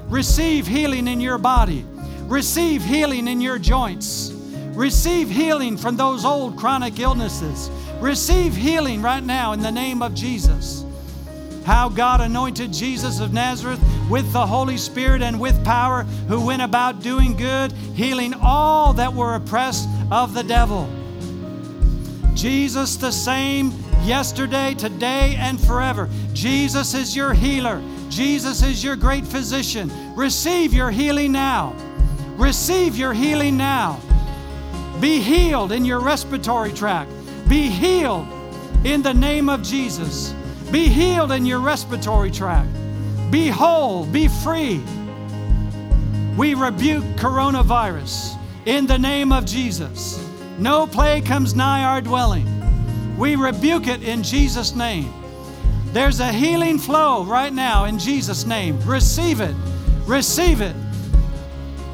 [0.08, 1.84] Receive healing in your body.
[2.26, 4.32] Receive healing in your joints.
[4.74, 7.70] Receive healing from those old chronic illnesses.
[8.00, 10.84] Receive healing right now in the name of Jesus
[11.64, 16.62] how God anointed Jesus of Nazareth with the Holy Spirit and with power, who went
[16.62, 20.88] about doing good, healing all that were oppressed of the devil.
[22.34, 26.08] Jesus the same yesterday, today, and forever.
[26.32, 27.82] Jesus is your healer.
[28.08, 29.90] Jesus is your great physician.
[30.16, 31.74] Receive your healing now.
[32.36, 34.00] Receive your healing now.
[35.02, 37.10] Be healed in your respiratory tract.
[37.48, 38.28] Be healed
[38.84, 40.32] in the name of Jesus.
[40.70, 42.70] Be healed in your respiratory tract.
[43.28, 44.06] Be whole.
[44.06, 44.80] Be free.
[46.36, 50.24] We rebuke coronavirus in the name of Jesus.
[50.56, 52.46] No plague comes nigh our dwelling.
[53.18, 55.12] We rebuke it in Jesus' name.
[55.86, 58.78] There's a healing flow right now in Jesus' name.
[58.86, 59.56] Receive it.
[60.06, 60.76] Receive it.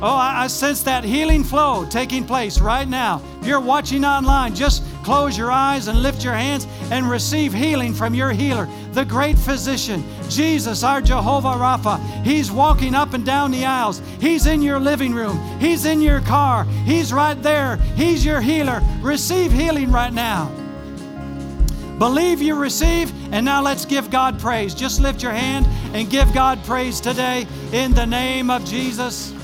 [0.01, 3.20] Oh, I, I, sense that healing flow taking place right now.
[3.40, 7.92] If you're watching online, just close your eyes and lift your hands and receive healing
[7.92, 11.99] from your healer, the great physician, Jesus, our Jehovah Rapha.
[12.24, 14.01] He's walking up and down the aisles.
[14.20, 15.36] He's in your living room.
[15.59, 16.62] He's in your car.
[16.84, 17.74] He's right there.
[17.96, 18.80] He's your healer.
[19.01, 20.49] Receive healing right now.
[21.99, 24.72] Believe you receive, and now let's give God praise.
[24.72, 29.34] Just lift your hand and give God praise today in the name of Jesus.